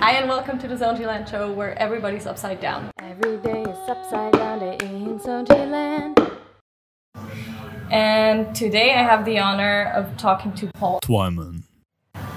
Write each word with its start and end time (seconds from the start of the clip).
Hi, 0.00 0.12
and 0.12 0.28
welcome 0.28 0.60
to 0.60 0.68
the 0.68 0.76
Zontiland 0.76 1.28
show 1.28 1.50
where 1.52 1.76
everybody's 1.76 2.24
upside 2.24 2.60
down. 2.60 2.92
Every 3.00 3.36
day 3.38 3.62
is 3.62 3.88
upside 3.88 4.32
down 4.32 4.60
day 4.60 4.78
in 4.80 5.18
Zontiland. 5.18 6.36
And 7.90 8.54
today 8.54 8.94
I 8.94 9.02
have 9.02 9.24
the 9.24 9.40
honor 9.40 9.90
of 9.96 10.16
talking 10.16 10.52
to 10.52 10.68
Paul, 10.68 11.00
Twyman. 11.00 11.64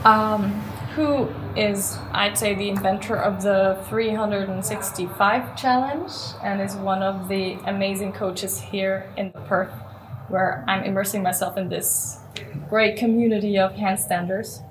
um, 0.05 0.49
who 0.95 1.29
is, 1.55 1.99
I'd 2.13 2.35
say, 2.35 2.55
the 2.55 2.67
inventor 2.67 3.15
of 3.15 3.43
the 3.43 3.85
365 3.89 5.55
challenge 5.55 6.11
and 6.43 6.59
is 6.63 6.75
one 6.77 7.03
of 7.03 7.29
the 7.29 7.59
amazing 7.67 8.13
coaches 8.13 8.59
here 8.59 9.07
in 9.17 9.31
Perth, 9.45 9.71
where 10.29 10.65
I'm 10.67 10.83
immersing 10.83 11.21
myself 11.21 11.57
in 11.57 11.69
this 11.69 12.17
great 12.67 12.97
community 12.97 13.59
of 13.59 13.73
handstanders. 13.73 14.63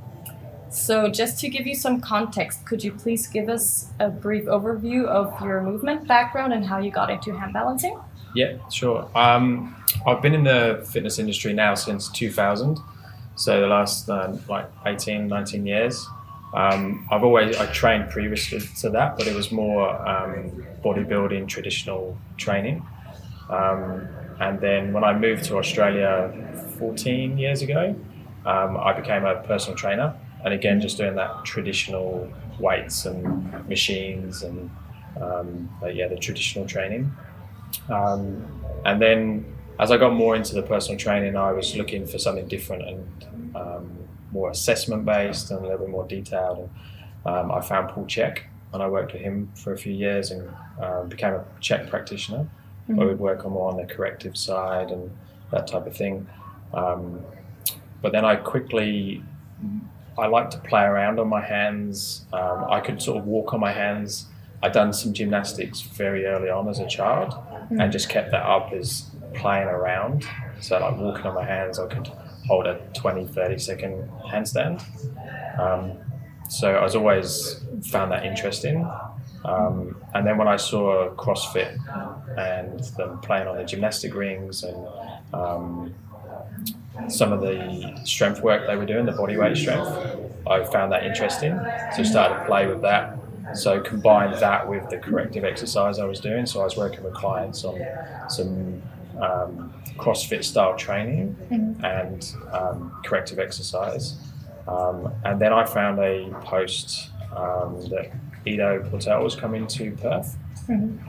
So, 0.70 1.10
just 1.10 1.40
to 1.40 1.48
give 1.48 1.66
you 1.66 1.74
some 1.74 2.00
context, 2.00 2.64
could 2.64 2.82
you 2.84 2.92
please 2.92 3.26
give 3.26 3.48
us 3.48 3.88
a 3.98 4.08
brief 4.08 4.44
overview 4.44 5.04
of 5.06 5.40
your 5.42 5.62
movement 5.62 6.06
background 6.06 6.52
and 6.52 6.64
how 6.64 6.78
you 6.78 6.92
got 6.92 7.10
into 7.10 7.36
hand 7.36 7.52
balancing? 7.52 7.98
Yeah, 8.36 8.56
sure. 8.70 9.10
Um, 9.16 9.74
I've 10.06 10.22
been 10.22 10.34
in 10.34 10.44
the 10.44 10.86
fitness 10.88 11.18
industry 11.18 11.52
now 11.52 11.74
since 11.74 12.08
2000, 12.10 12.78
so 13.34 13.60
the 13.60 13.66
last 13.66 14.08
uh, 14.08 14.36
like 14.48 14.66
18, 14.86 15.26
19 15.26 15.66
years. 15.66 16.06
Um, 16.54 17.06
I've 17.10 17.24
always 17.24 17.56
I 17.56 17.66
trained 17.72 18.10
previous 18.10 18.48
to, 18.50 18.60
to 18.82 18.90
that, 18.90 19.16
but 19.16 19.26
it 19.26 19.34
was 19.34 19.50
more 19.50 19.90
um, 20.08 20.64
bodybuilding, 20.84 21.48
traditional 21.48 22.16
training. 22.36 22.86
Um, 23.48 24.06
and 24.40 24.60
then 24.60 24.92
when 24.92 25.02
I 25.02 25.18
moved 25.18 25.44
to 25.46 25.58
Australia 25.58 26.32
14 26.78 27.38
years 27.38 27.62
ago, 27.62 27.94
um, 28.46 28.76
I 28.76 28.92
became 28.92 29.24
a 29.24 29.42
personal 29.42 29.76
trainer, 29.76 30.14
and 30.44 30.54
again 30.54 30.80
just 30.80 30.96
doing 30.96 31.14
that 31.14 31.44
traditional 31.44 32.30
weights 32.58 33.06
and 33.06 33.68
machines 33.68 34.42
and 34.42 34.70
um, 35.20 35.68
but 35.80 35.94
yeah, 35.94 36.08
the 36.08 36.16
traditional 36.16 36.66
training. 36.66 37.12
Um, 37.88 38.46
and 38.84 39.00
then 39.00 39.44
as 39.78 39.90
I 39.90 39.96
got 39.96 40.12
more 40.12 40.36
into 40.36 40.54
the 40.54 40.62
personal 40.62 40.98
training, 40.98 41.36
I 41.36 41.52
was 41.52 41.76
looking 41.76 42.06
for 42.06 42.18
something 42.18 42.46
different 42.48 42.82
and 42.82 43.56
um, 43.56 43.98
more 44.32 44.50
assessment 44.50 45.04
based 45.04 45.50
and 45.50 45.60
a 45.60 45.62
little 45.62 45.78
bit 45.78 45.88
more 45.88 46.06
detailed. 46.06 46.70
And 47.24 47.36
um, 47.36 47.52
I 47.52 47.60
found 47.60 47.88
Paul 47.90 48.04
Chek, 48.04 48.40
and 48.72 48.82
I 48.82 48.88
worked 48.88 49.12
with 49.12 49.22
him 49.22 49.50
for 49.54 49.72
a 49.72 49.78
few 49.78 49.92
years 49.92 50.30
and 50.30 50.48
um, 50.80 51.08
became 51.08 51.34
a 51.34 51.44
CHEK 51.60 51.88
practitioner. 51.90 52.48
I 52.88 53.04
would 53.04 53.20
work 53.20 53.44
on 53.44 53.52
more 53.52 53.70
on 53.70 53.76
the 53.76 53.86
corrective 53.86 54.36
side 54.36 54.90
and 54.90 55.16
that 55.52 55.68
type 55.68 55.86
of 55.86 55.96
thing. 55.96 56.26
Um, 56.74 57.24
but 58.02 58.10
then 58.10 58.24
I 58.24 58.34
quickly, 58.34 59.22
I 60.20 60.26
like 60.26 60.50
to 60.50 60.58
play 60.58 60.82
around 60.82 61.18
on 61.18 61.28
my 61.28 61.40
hands. 61.40 62.26
Um, 62.32 62.66
I 62.68 62.80
could 62.80 63.00
sort 63.00 63.18
of 63.18 63.24
walk 63.24 63.54
on 63.54 63.60
my 63.60 63.72
hands. 63.72 64.26
I'd 64.62 64.72
done 64.72 64.92
some 64.92 65.14
gymnastics 65.14 65.80
very 65.80 66.26
early 66.26 66.50
on 66.50 66.68
as 66.68 66.78
a 66.78 66.86
child 66.86 67.34
and 67.70 67.90
just 67.90 68.10
kept 68.10 68.30
that 68.32 68.44
up 68.44 68.72
as 68.72 69.10
playing 69.34 69.68
around. 69.68 70.26
So, 70.60 70.78
like 70.78 70.98
walking 70.98 71.24
on 71.26 71.34
my 71.34 71.44
hands, 71.46 71.78
I 71.78 71.86
could 71.86 72.08
hold 72.46 72.66
a 72.66 72.78
20, 72.94 73.26
30 73.28 73.58
second 73.58 74.10
handstand. 74.30 74.82
Um, 75.58 75.98
so, 76.50 76.74
I 76.74 76.82
was 76.82 76.94
always 76.94 77.64
found 77.86 78.12
that 78.12 78.26
interesting. 78.26 78.86
Um, 79.46 79.96
and 80.12 80.26
then 80.26 80.36
when 80.36 80.48
I 80.48 80.56
saw 80.56 81.08
CrossFit 81.14 81.78
and 82.36 82.80
them 82.96 83.20
playing 83.20 83.48
on 83.48 83.56
the 83.56 83.64
gymnastic 83.64 84.14
rings 84.14 84.64
and 84.64 84.86
um, 85.32 85.94
some 87.08 87.32
of 87.32 87.40
the 87.40 88.00
strength 88.04 88.42
work 88.42 88.66
they 88.66 88.76
were 88.76 88.86
doing, 88.86 89.06
the 89.06 89.12
body 89.12 89.36
weight 89.36 89.56
strength, 89.56 89.88
I 90.46 90.64
found 90.64 90.92
that 90.92 91.04
interesting. 91.04 91.58
So 91.96 92.02
started 92.02 92.40
to 92.40 92.44
play 92.46 92.66
with 92.66 92.82
that. 92.82 93.16
So 93.54 93.80
combined 93.80 94.34
that 94.34 94.68
with 94.68 94.88
the 94.90 94.98
corrective 94.98 95.44
exercise 95.44 95.98
I 95.98 96.04
was 96.04 96.20
doing. 96.20 96.46
So 96.46 96.60
I 96.60 96.64
was 96.64 96.76
working 96.76 97.02
with 97.02 97.14
clients 97.14 97.64
on 97.64 97.80
some 98.28 98.82
um, 99.20 99.72
CrossFit 99.96 100.44
style 100.44 100.76
training 100.76 101.36
and 101.82 102.34
um, 102.52 103.00
corrective 103.04 103.38
exercise. 103.38 104.16
Um, 104.68 105.12
and 105.24 105.40
then 105.40 105.52
I 105.52 105.64
found 105.64 105.98
a 105.98 106.30
post 106.44 107.10
um, 107.36 107.80
that 107.88 108.12
Ido 108.46 108.88
Portal 108.88 109.22
was 109.22 109.34
coming 109.34 109.66
to 109.66 109.90
Perth. 109.92 110.36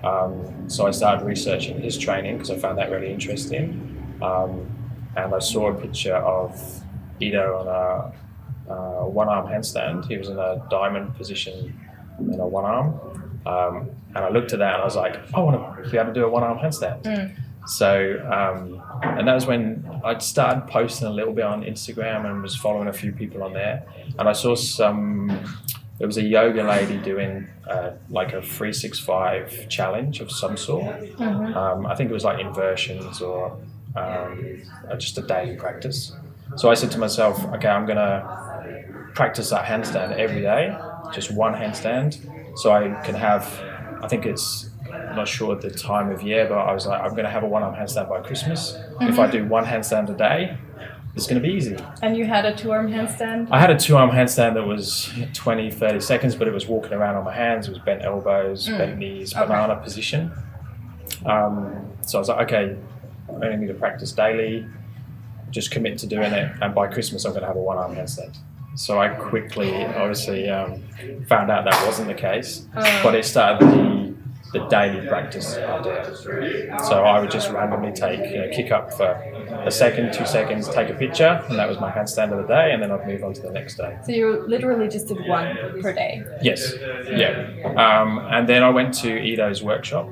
Um, 0.03 0.70
so 0.70 0.88
I 0.88 0.91
started 0.91 1.25
researching 1.25 1.80
his 1.80 1.97
training 1.97 2.38
because 2.38 2.50
I 2.50 2.58
found 2.58 2.78
that 2.80 2.90
really 2.90 3.12
interesting. 3.12 4.18
Um, 4.22 4.68
and 5.16 5.33
I 5.33 5.39
saw 5.39 5.69
a 5.69 5.73
picture 5.73 6.16
of 6.16 6.81
Ido 7.19 7.57
on 7.59 7.67
a 7.67 8.72
uh, 8.72 9.05
one 9.05 9.27
arm 9.27 9.47
handstand. 9.47 10.07
He 10.07 10.17
was 10.17 10.29
in 10.29 10.39
a 10.39 10.66
diamond 10.69 11.16
position 11.16 11.77
in 12.19 12.39
a 12.39 12.47
one 12.47 12.66
arm. 12.66 12.99
Um, 13.45 13.89
and 14.16 14.25
I 14.25 14.29
looked 14.29 14.53
at 14.53 14.59
that 14.59 14.73
and 14.75 14.81
I 14.81 14.85
was 14.85 14.95
like, 14.95 15.17
I 15.33 15.39
want 15.39 15.83
to 15.83 15.89
be 15.89 15.97
able 15.97 16.09
to 16.09 16.13
do 16.13 16.25
a 16.25 16.29
one 16.29 16.44
arm 16.44 16.57
handstand. 16.59 17.03
So, 17.67 18.19
um, 18.31 18.81
and 19.03 19.27
that 19.27 19.35
was 19.35 19.45
when 19.45 20.01
I 20.03 20.17
started 20.19 20.67
posting 20.67 21.07
a 21.07 21.11
little 21.11 21.33
bit 21.33 21.45
on 21.45 21.63
Instagram 21.63 22.25
and 22.25 22.41
was 22.41 22.55
following 22.55 22.88
a 22.88 22.93
few 22.93 23.11
people 23.11 23.43
on 23.43 23.53
there. 23.53 23.83
And 24.17 24.28
I 24.28 24.33
saw 24.33 24.55
some, 24.55 25.28
there 25.97 26.07
was 26.07 26.17
a 26.17 26.23
yoga 26.23 26.63
lady 26.63 26.97
doing 26.97 27.47
uh, 27.69 27.91
like 28.09 28.29
a 28.33 28.41
365 28.41 29.67
challenge 29.69 30.22
of 30.22 30.31
some 30.31 30.57
sort. 30.57 30.95
Um, 31.19 31.85
I 31.85 31.95
think 31.95 32.09
it 32.09 32.13
was 32.13 32.23
like 32.23 32.39
inversions 32.39 33.22
or 33.22 33.57
um, 33.96 34.62
just 34.97 35.18
a 35.18 35.22
daily 35.22 35.56
practice. 35.56 36.16
So 36.56 36.69
I 36.69 36.74
said 36.75 36.91
to 36.91 37.00
myself, 37.00 37.46
okay, 37.56 37.68
I'm 37.68 37.85
going 37.85 37.97
to 37.97 38.29
practice 39.13 39.50
that 39.50 39.66
handstand 39.66 40.12
every 40.13 40.41
day, 40.41 40.79
just 41.09 41.31
one 41.31 41.53
handstand, 41.53 42.19
so 42.53 42.72
I 42.72 42.96
can 43.03 43.16
have, 43.16 43.63
I 44.02 44.07
think 44.07 44.25
it's, 44.25 44.69
I'm 45.07 45.16
not 45.16 45.28
sure 45.28 45.56
the 45.56 45.72
time 45.72 46.12
of 46.12 46.22
year, 46.24 46.47
but 46.47 46.57
I 46.57 46.74
was 46.74 46.85
like, 46.85 47.02
I'm 47.02 47.12
going 47.12 47.25
to 47.25 47.29
have 47.31 47.44
a 47.44 47.47
one 47.47 47.63
arm 47.63 47.75
handstand 47.75 48.09
by 48.09 48.22
Christmas. 48.22 48.81
If 49.00 49.19
I 49.19 49.28
do 49.28 49.46
one 49.46 49.66
handstand 49.66 50.09
a 50.09 50.13
day, 50.13 50.58
it's 51.16 51.28
going 51.28 51.41
to 51.41 51.46
be 51.47 51.53
easy. 51.53 51.78
And 52.02 52.16
you 52.16 52.25
had 52.25 52.46
a 52.46 52.56
two 52.56 52.72
arm 52.72 52.90
handstand? 52.90 53.47
I 53.52 53.59
had 53.59 53.69
a 53.69 53.78
two 53.78 53.97
arm 53.97 54.12
handstand 54.12 54.53
that 54.53 54.66
was 54.66 55.12
20, 55.34 55.72
30 55.72 56.00
seconds, 56.00 56.35
but 56.35 56.47
it 56.47 56.53
was 56.53 56.68
walking 56.68 56.94
around 56.94 57.16
on 57.16 57.25
my 57.25 57.34
hands, 57.35 57.68
it 57.68 57.72
was 57.72 57.79
bent 57.79 58.03
elbows, 58.06 58.69
bent 58.69 58.97
knees, 58.97 59.35
Okay. 59.35 59.46
banana 59.46 59.75
position. 59.78 60.34
Um, 61.25 61.94
so 62.02 62.18
I 62.18 62.22
was 62.22 62.29
like, 62.29 62.52
okay, 62.52 62.78
I 63.42 63.46
only 63.46 63.58
need 63.58 63.68
to 63.68 63.74
practice 63.74 64.12
daily, 64.12 64.66
just 65.50 65.72
commit 65.72 65.97
to 66.00 66.08
doing 66.08 66.31
it, 66.31 66.52
and 66.62 66.74
by 66.74 66.88
Christmas 66.88 67.25
I'm 67.25 67.31
going 67.31 67.42
to 67.42 67.47
have 67.47 67.58
a 67.58 67.62
one 67.62 67.78
arm 67.78 67.96
handstand. 67.96 68.38
So 68.75 69.00
I 69.00 69.09
quickly, 69.09 69.84
obviously, 69.86 70.50
um, 70.50 70.81
found 71.28 71.52
out 71.52 71.66
that 71.66 71.86
wasn't 71.86 72.08
the 72.08 72.14
case, 72.14 72.66
but 73.03 73.16
it 73.16 73.25
started 73.25 73.68
the, 73.68 74.16
the 74.53 74.66
daily 74.68 75.06
practice 75.08 75.58
idea. 75.58 76.16
So 76.86 77.03
I 77.03 77.20
would 77.20 77.31
just 77.31 77.50
randomly 77.52 77.91
take, 77.91 78.31
you 78.31 78.38
know, 78.38 78.50
kick 78.50 78.72
up 78.72 78.94
for 78.94 79.41
a 79.53 79.72
second, 79.72 80.13
two 80.13 80.25
seconds, 80.25 80.67
take 80.69 80.89
a 80.89 80.94
picture, 80.94 81.44
and 81.50 81.57
that 81.57 81.67
was 81.67 81.79
my 81.79 81.91
handstand 81.91 82.31
of 82.31 82.38
the 82.45 82.47
day, 82.47 82.72
and 82.72 82.81
then 82.81 82.91
I'd 82.91 83.06
move 83.06 83.23
on 83.23 83.34
to 83.34 83.41
the 83.41 83.51
next 83.51 83.75
day. 83.75 83.97
So 84.06 84.12
you 84.12 84.44
literally 84.47 84.88
just 84.88 85.07
did 85.07 85.28
one 85.28 85.56
per 85.81 85.94
day. 85.94 86.23
Yes, 86.41 86.73
yeah. 87.09 87.73
Um, 87.78 88.19
and 88.31 88.47
then 88.47 88.63
I 88.63 88.69
went 88.69 88.94
to 88.95 89.09
Ido's 89.34 89.61
workshop. 89.63 90.09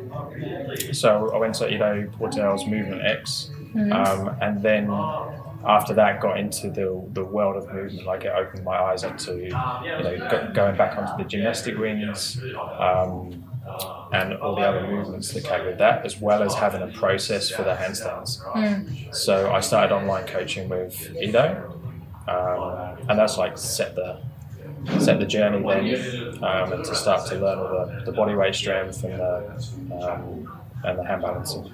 So 0.91 1.31
I 1.33 1.37
went 1.37 1.55
to 1.55 1.73
Ido 1.73 2.09
Portal's 2.17 2.65
Movement 2.65 3.01
X, 3.05 3.49
um, 3.91 4.35
and 4.41 4.61
then 4.61 4.89
after 5.65 5.93
that 5.93 6.21
got 6.21 6.39
into 6.39 6.69
the, 6.69 7.05
the 7.13 7.23
world 7.23 7.57
of 7.57 7.71
movement. 7.73 8.05
Like 8.05 8.23
it 8.23 8.31
opened 8.35 8.63
my 8.63 8.77
eyes 8.77 9.03
up 9.03 9.17
to 9.19 9.37
you 9.37 9.49
know 9.49 10.27
go, 10.31 10.51
going 10.53 10.77
back 10.77 10.97
onto 10.97 11.21
the 11.21 11.27
gymnastic 11.27 11.77
rings. 11.77 12.41
Um, 12.79 13.45
and 14.11 14.33
all 14.35 14.55
the 14.55 14.61
other 14.61 14.87
movements 14.87 15.31
that 15.33 15.43
came 15.43 15.65
with 15.65 15.77
that, 15.77 16.05
as 16.05 16.19
well 16.19 16.41
as 16.43 16.55
having 16.55 16.81
a 16.81 16.87
process 16.87 17.49
for 17.49 17.63
the 17.63 17.75
handstands. 17.75 18.39
So 19.13 19.51
I 19.51 19.59
started 19.59 19.93
online 19.93 20.25
coaching 20.25 20.67
with 20.69 21.15
Ido, 21.21 21.79
um, 22.27 22.97
and 23.07 23.19
that's 23.19 23.37
like 23.37 23.57
set 23.57 23.95
the 23.95 24.21
set 24.99 25.19
the 25.19 25.25
journey 25.25 25.61
then, 25.61 26.43
um, 26.43 26.71
and 26.73 26.83
to 26.85 26.95
start 26.95 27.27
to 27.27 27.35
learn 27.35 27.57
all 27.59 27.85
the, 27.85 28.03
the 28.05 28.11
body 28.11 28.33
weight 28.33 28.55
strength 28.55 29.03
and 29.03 29.19
the 29.19 29.35
um, 30.01 30.59
and 30.83 30.97
the 30.97 31.03
hand 31.03 31.21
balancing. 31.21 31.65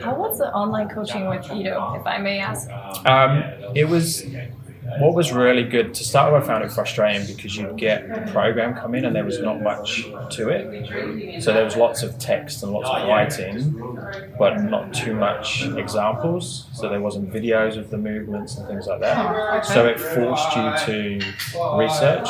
How 0.00 0.14
was 0.14 0.38
the 0.38 0.52
online 0.52 0.88
coaching 0.88 1.26
with 1.28 1.50
Ido, 1.50 1.94
if 1.98 2.06
I 2.06 2.18
may 2.18 2.38
ask? 2.38 2.68
Um, 3.06 3.42
it 3.74 3.88
was 3.88 4.24
what 4.98 5.14
was 5.14 5.32
really 5.32 5.64
good 5.64 5.94
to 5.94 6.04
start 6.04 6.32
with. 6.32 6.44
I 6.44 6.46
found 6.46 6.64
it 6.64 6.72
frustrating 6.72 7.26
because 7.26 7.56
you'd 7.56 7.76
get 7.76 8.08
the 8.08 8.30
program 8.32 8.74
come 8.74 8.94
in 8.94 9.04
and 9.04 9.14
there 9.14 9.24
was 9.24 9.40
not 9.40 9.60
much 9.62 10.04
to 10.30 10.48
it. 10.48 11.42
So 11.42 11.52
there 11.52 11.64
was 11.64 11.76
lots 11.76 12.02
of 12.02 12.18
text 12.18 12.62
and 12.62 12.72
lots 12.72 12.88
of 12.88 13.08
writing, 13.08 13.72
but 14.38 14.62
not 14.62 14.92
too 14.94 15.14
much 15.14 15.66
examples. 15.66 16.66
So 16.72 16.88
there 16.88 17.00
wasn't 17.00 17.32
videos 17.32 17.76
of 17.76 17.90
the 17.90 17.98
movements 17.98 18.56
and 18.56 18.66
things 18.66 18.86
like 18.86 19.00
that. 19.00 19.66
So 19.66 19.86
it 19.86 19.98
forced 20.00 20.56
you 20.56 20.72
to 20.86 21.76
research, 21.78 22.28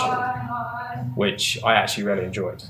which 1.14 1.58
I 1.64 1.74
actually 1.74 2.04
really 2.04 2.24
enjoyed. 2.24 2.62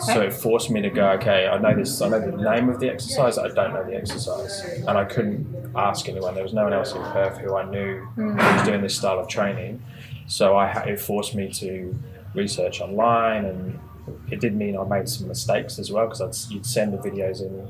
So 0.00 0.20
it 0.22 0.32
forced 0.32 0.70
me 0.70 0.82
to 0.82 0.90
go, 0.90 1.10
okay, 1.12 1.46
I 1.46 1.58
know 1.58 1.74
this, 1.74 2.00
I 2.00 2.08
know 2.08 2.20
the 2.20 2.36
name 2.36 2.68
of 2.68 2.80
the 2.80 2.90
exercise, 2.90 3.38
I 3.38 3.48
don't 3.48 3.72
know 3.72 3.84
the 3.84 3.96
exercise. 3.96 4.62
And 4.78 4.90
I 4.90 5.04
couldn't 5.04 5.72
ask 5.76 6.08
anyone. 6.08 6.34
There 6.34 6.42
was 6.42 6.52
no 6.52 6.64
one 6.64 6.72
else 6.72 6.92
in 6.92 7.02
Perth 7.02 7.38
who 7.38 7.56
I 7.56 7.64
knew 7.70 8.00
who 8.16 8.34
was 8.34 8.66
doing 8.66 8.80
this 8.80 8.96
style 8.96 9.18
of 9.18 9.28
training. 9.28 9.82
So 10.26 10.56
I, 10.56 10.72
it 10.84 11.00
forced 11.00 11.34
me 11.34 11.52
to 11.54 11.96
research 12.34 12.80
online, 12.80 13.44
and 13.44 13.78
it 14.30 14.40
did 14.40 14.54
mean 14.56 14.76
I 14.76 14.84
made 14.84 15.08
some 15.08 15.28
mistakes 15.28 15.78
as 15.78 15.90
well 15.92 16.08
because 16.08 16.50
you'd 16.50 16.66
send 16.66 16.92
the 16.92 16.98
videos 16.98 17.40
in 17.40 17.68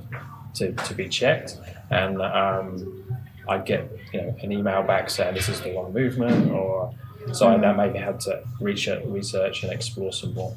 to, 0.55 0.73
to 0.73 0.95
be 0.95 1.09
checked, 1.09 1.59
and 1.91 2.23
um, 2.23 3.05
I'd 3.47 3.67
get 3.67 3.91
you 4.13 4.23
know 4.23 4.37
an 4.43 4.53
email 4.53 4.83
back 4.83 5.11
saying 5.11 5.35
this 5.35 5.49
is 5.51 5.61
the 5.61 5.75
wrong 5.75 5.93
movement, 5.93 6.51
or 6.51 6.95
so 7.33 7.49
I 7.49 7.59
then 7.59 7.77
maybe 7.77 7.99
had 7.99 8.21
to 8.21 8.43
research, 8.61 9.05
research 9.05 9.63
and 9.63 9.73
explore 9.73 10.13
some 10.13 10.33
more. 10.35 10.57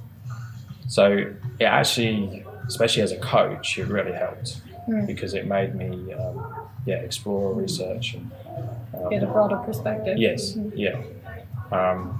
So 0.90 1.32
it 1.60 1.64
actually, 1.64 2.44
especially 2.68 3.04
as 3.04 3.12
a 3.14 3.18
coach, 3.20 3.78
it 3.78 3.88
really 3.88 4.12
helped 4.12 4.62
Mm. 4.90 5.06
because 5.06 5.36
it 5.36 5.46
made 5.46 5.76
me 5.76 6.12
um, 6.14 6.36
yeah 6.86 6.96
explore 6.96 7.54
research 7.54 8.16
and 8.16 8.32
um, 8.96 9.10
Get 9.12 9.22
a 9.22 9.28
broader 9.28 9.58
perspective. 9.58 10.18
Yes, 10.18 10.58
yeah. 10.74 11.00
Um, 11.72 12.20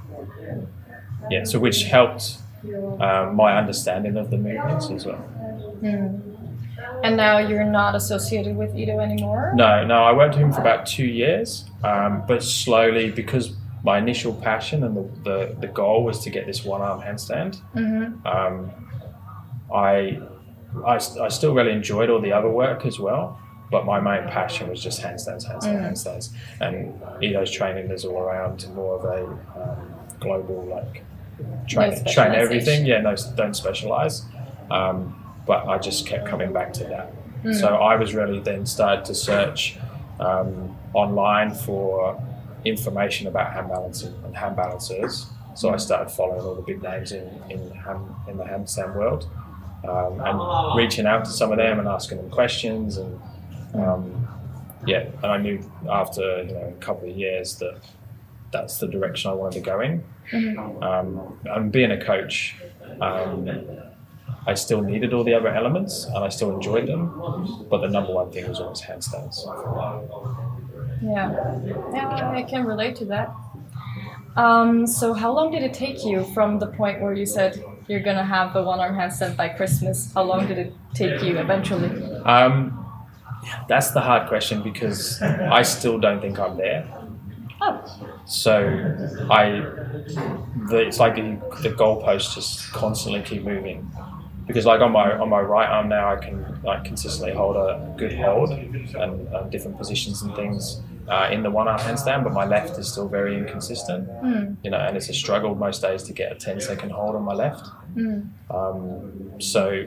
yeah, 1.32 1.44
so 1.46 1.58
which 1.58 1.84
helped 1.84 2.38
um, 3.00 3.36
my 3.36 3.58
understanding 3.58 4.18
of 4.18 4.30
the 4.30 4.38
movements 4.38 4.92
as 4.92 5.06
well. 5.08 5.24
Mm. 5.82 6.22
And 7.04 7.18
now 7.18 7.40
you're 7.40 7.64
not 7.64 7.96
associated 7.96 8.56
with 8.56 8.76
Ido 8.76 9.00
anymore? 9.00 9.52
No, 9.56 9.84
no, 9.86 10.04
I 10.04 10.14
worked 10.14 10.36
with 10.36 10.44
him 10.44 10.54
for 10.54 10.62
about 10.62 10.86
two 10.86 11.06
years, 11.06 11.66
um, 11.84 12.24
but 12.28 12.44
slowly 12.44 13.10
because 13.10 13.54
my 13.84 13.98
initial 13.98 14.34
passion 14.34 14.84
and 14.84 14.96
the, 14.98 15.22
the, 15.30 15.56
the 15.62 15.68
goal 15.68 16.04
was 16.04 16.20
to 16.26 16.30
get 16.30 16.46
this 16.46 16.64
one 16.66 16.82
arm 16.82 17.02
handstand, 17.02 17.62
Mm-hmm. 17.76 18.28
um, 18.28 18.72
I, 19.74 20.20
I, 20.86 20.96
I 20.96 21.28
still 21.30 21.54
really 21.54 21.72
enjoyed 21.72 22.10
all 22.10 22.20
the 22.22 22.34
other 22.34 22.50
work 22.50 22.86
as 22.86 23.00
well. 23.00 23.40
But 23.72 23.86
my 23.86 24.00
main 24.00 24.28
passion 24.30 24.68
was 24.68 24.82
just 24.82 25.00
handstands, 25.02 25.48
handstands, 25.48 25.64
Mm. 25.80 25.90
handstands, 25.92 26.34
and 26.60 27.00
Ido's 27.24 27.52
training 27.52 27.92
is 27.92 28.04
all 28.04 28.18
around 28.18 28.68
more 28.74 28.96
of 28.98 29.06
a 29.06 29.26
um, 29.62 29.94
global 30.20 30.64
like 30.66 31.04
train, 31.68 32.04
train 32.06 32.32
everything. 32.34 32.88
Yeah, 32.88 33.02
no, 33.02 33.16
don't 33.36 33.54
specialize. 33.56 34.26
Um, 34.72 35.16
but 35.46 35.68
I 35.68 35.78
just 35.78 36.08
kept 36.08 36.26
coming 36.28 36.52
back 36.52 36.74
to 36.74 36.84
that. 36.86 37.14
Mm. 37.44 37.54
So 37.60 37.68
I 37.76 37.96
was 37.96 38.16
really 38.16 38.40
then 38.40 38.66
started 38.66 39.06
to 39.06 39.14
search 39.14 39.78
um, 40.20 40.76
online 40.96 41.54
for 41.54 42.20
information 42.66 43.28
about 43.28 43.54
hand 43.54 43.70
balancing 43.70 44.14
and 44.26 44.36
hand 44.36 44.56
balancers. 44.56 45.28
So 45.56 45.74
I 45.74 45.78
started 45.78 46.10
following 46.12 46.42
all 46.42 46.56
the 46.56 46.62
big 46.62 46.82
names 46.82 47.12
in 47.12 47.28
in, 47.50 47.72
hand, 47.72 48.06
in 48.28 48.38
the 48.38 48.44
handstand 48.44 48.96
world 48.96 49.30
um, 49.88 50.20
and 50.22 50.78
reaching 50.78 51.06
out 51.06 51.26
to 51.26 51.32
some 51.32 51.52
of 51.52 51.58
them 51.58 51.80
and 51.80 51.88
asking 51.88 52.18
them 52.18 52.30
questions 52.30 52.98
and 52.98 53.20
um, 53.74 54.28
yeah. 54.86 55.06
And 55.24 55.32
I 55.32 55.38
knew 55.38 55.60
after 55.90 56.44
you 56.44 56.54
know 56.54 56.74
a 56.78 56.80
couple 56.82 57.10
of 57.10 57.16
years 57.16 57.58
that 57.58 57.80
that's 58.52 58.80
the 58.80 58.88
direction 58.88 59.30
I 59.32 59.34
wanted 59.34 59.64
to 59.64 59.66
go 59.72 59.80
in. 59.82 60.04
Mhm. 60.32 60.84
Um, 60.84 61.40
and 61.46 61.72
being 61.72 61.92
a 61.92 62.04
coach, 62.04 62.56
um, 63.02 63.50
I 64.48 64.54
still 64.54 64.82
needed 64.82 65.14
all 65.14 65.24
the 65.24 65.34
other 65.34 65.50
elements 65.50 66.06
and 66.06 66.18
I 66.18 66.30
still 66.30 66.52
enjoyed 66.56 66.88
them, 66.88 67.66
but 67.70 67.82
the 67.82 67.88
number 67.90 68.14
one 68.14 68.32
thing 68.32 68.48
was 68.48 68.60
always 68.60 68.82
handstands. 68.82 69.46
Yeah. 71.02 71.60
Yeah, 71.94 72.32
I 72.34 72.44
can 72.44 72.66
relate 72.66 72.96
to 72.98 73.06
that. 73.06 73.34
Um, 74.36 74.88
so 74.88 75.14
how 75.14 75.32
long 75.34 75.52
did 75.52 75.64
it 75.64 75.74
take 75.74 76.06
you 76.06 76.24
from 76.34 76.60
the 76.60 76.68
point 76.68 77.02
where 77.02 77.14
you 77.14 77.26
said 77.26 77.64
you're 77.88 78.00
gonna 78.00 78.24
have 78.24 78.54
the 78.54 78.64
one 78.64 78.80
arm 78.80 78.96
handstand 78.96 79.36
by 79.36 79.50
Christmas? 79.50 80.14
How 80.14 80.24
long 80.24 80.48
did 80.48 80.58
it 80.58 80.74
take 80.94 81.22
you 81.22 81.38
eventually? 81.38 81.90
Um, 82.24 82.86
that's 83.68 83.92
the 83.92 84.02
hard 84.02 84.28
question 84.28 84.62
because 84.62 85.22
I 85.22 85.64
still 85.64 86.00
don't 86.00 86.22
think 86.22 86.40
I'm 86.40 86.58
there. 86.58 86.88
Oh. 87.62 87.84
So 88.26 88.60
I, 89.30 89.50
the, 90.70 90.84
it's 90.88 91.00
like 91.00 91.16
the, 91.16 91.40
the 91.62 91.76
goalposts 91.76 92.36
just 92.36 92.72
constantly 92.72 93.22
keep 93.22 93.44
moving. 93.44 93.92
Because 94.48 94.66
like 94.66 94.82
on 94.82 94.92
my 94.92 95.18
on 95.18 95.30
my 95.30 95.42
right 95.42 95.70
arm 95.70 95.90
now, 95.90 96.12
I 96.12 96.16
can 96.16 96.60
like 96.64 96.84
consistently 96.84 97.36
hold 97.36 97.56
a 97.56 97.94
good 97.98 98.14
hold 98.18 98.52
and, 98.52 98.96
and 98.96 99.52
different 99.52 99.78
positions 99.78 100.22
and 100.22 100.36
things 100.36 100.82
uh, 101.10 101.28
in 101.32 101.44
the 101.44 101.50
one 101.50 101.68
arm 101.68 101.80
handstand, 101.80 102.24
but 102.24 102.34
my 102.34 102.46
left 102.46 102.78
is 102.78 102.92
still 102.92 103.08
very 103.08 103.38
inconsistent. 103.38 104.08
Mm. 104.24 104.58
You 104.64 104.72
know, 104.72 104.78
and 104.80 104.96
it's 104.96 105.10
a 105.10 105.14
struggle 105.14 105.56
most 105.56 105.82
days 105.82 106.04
to 106.04 106.14
get 106.14 106.32
a 106.32 106.36
10 106.36 106.62
second 106.62 106.92
hold 106.92 107.16
on 107.16 107.24
my 107.24 107.34
left. 107.34 107.66
Mm. 107.96 108.30
Um, 108.52 109.42
so 109.42 109.86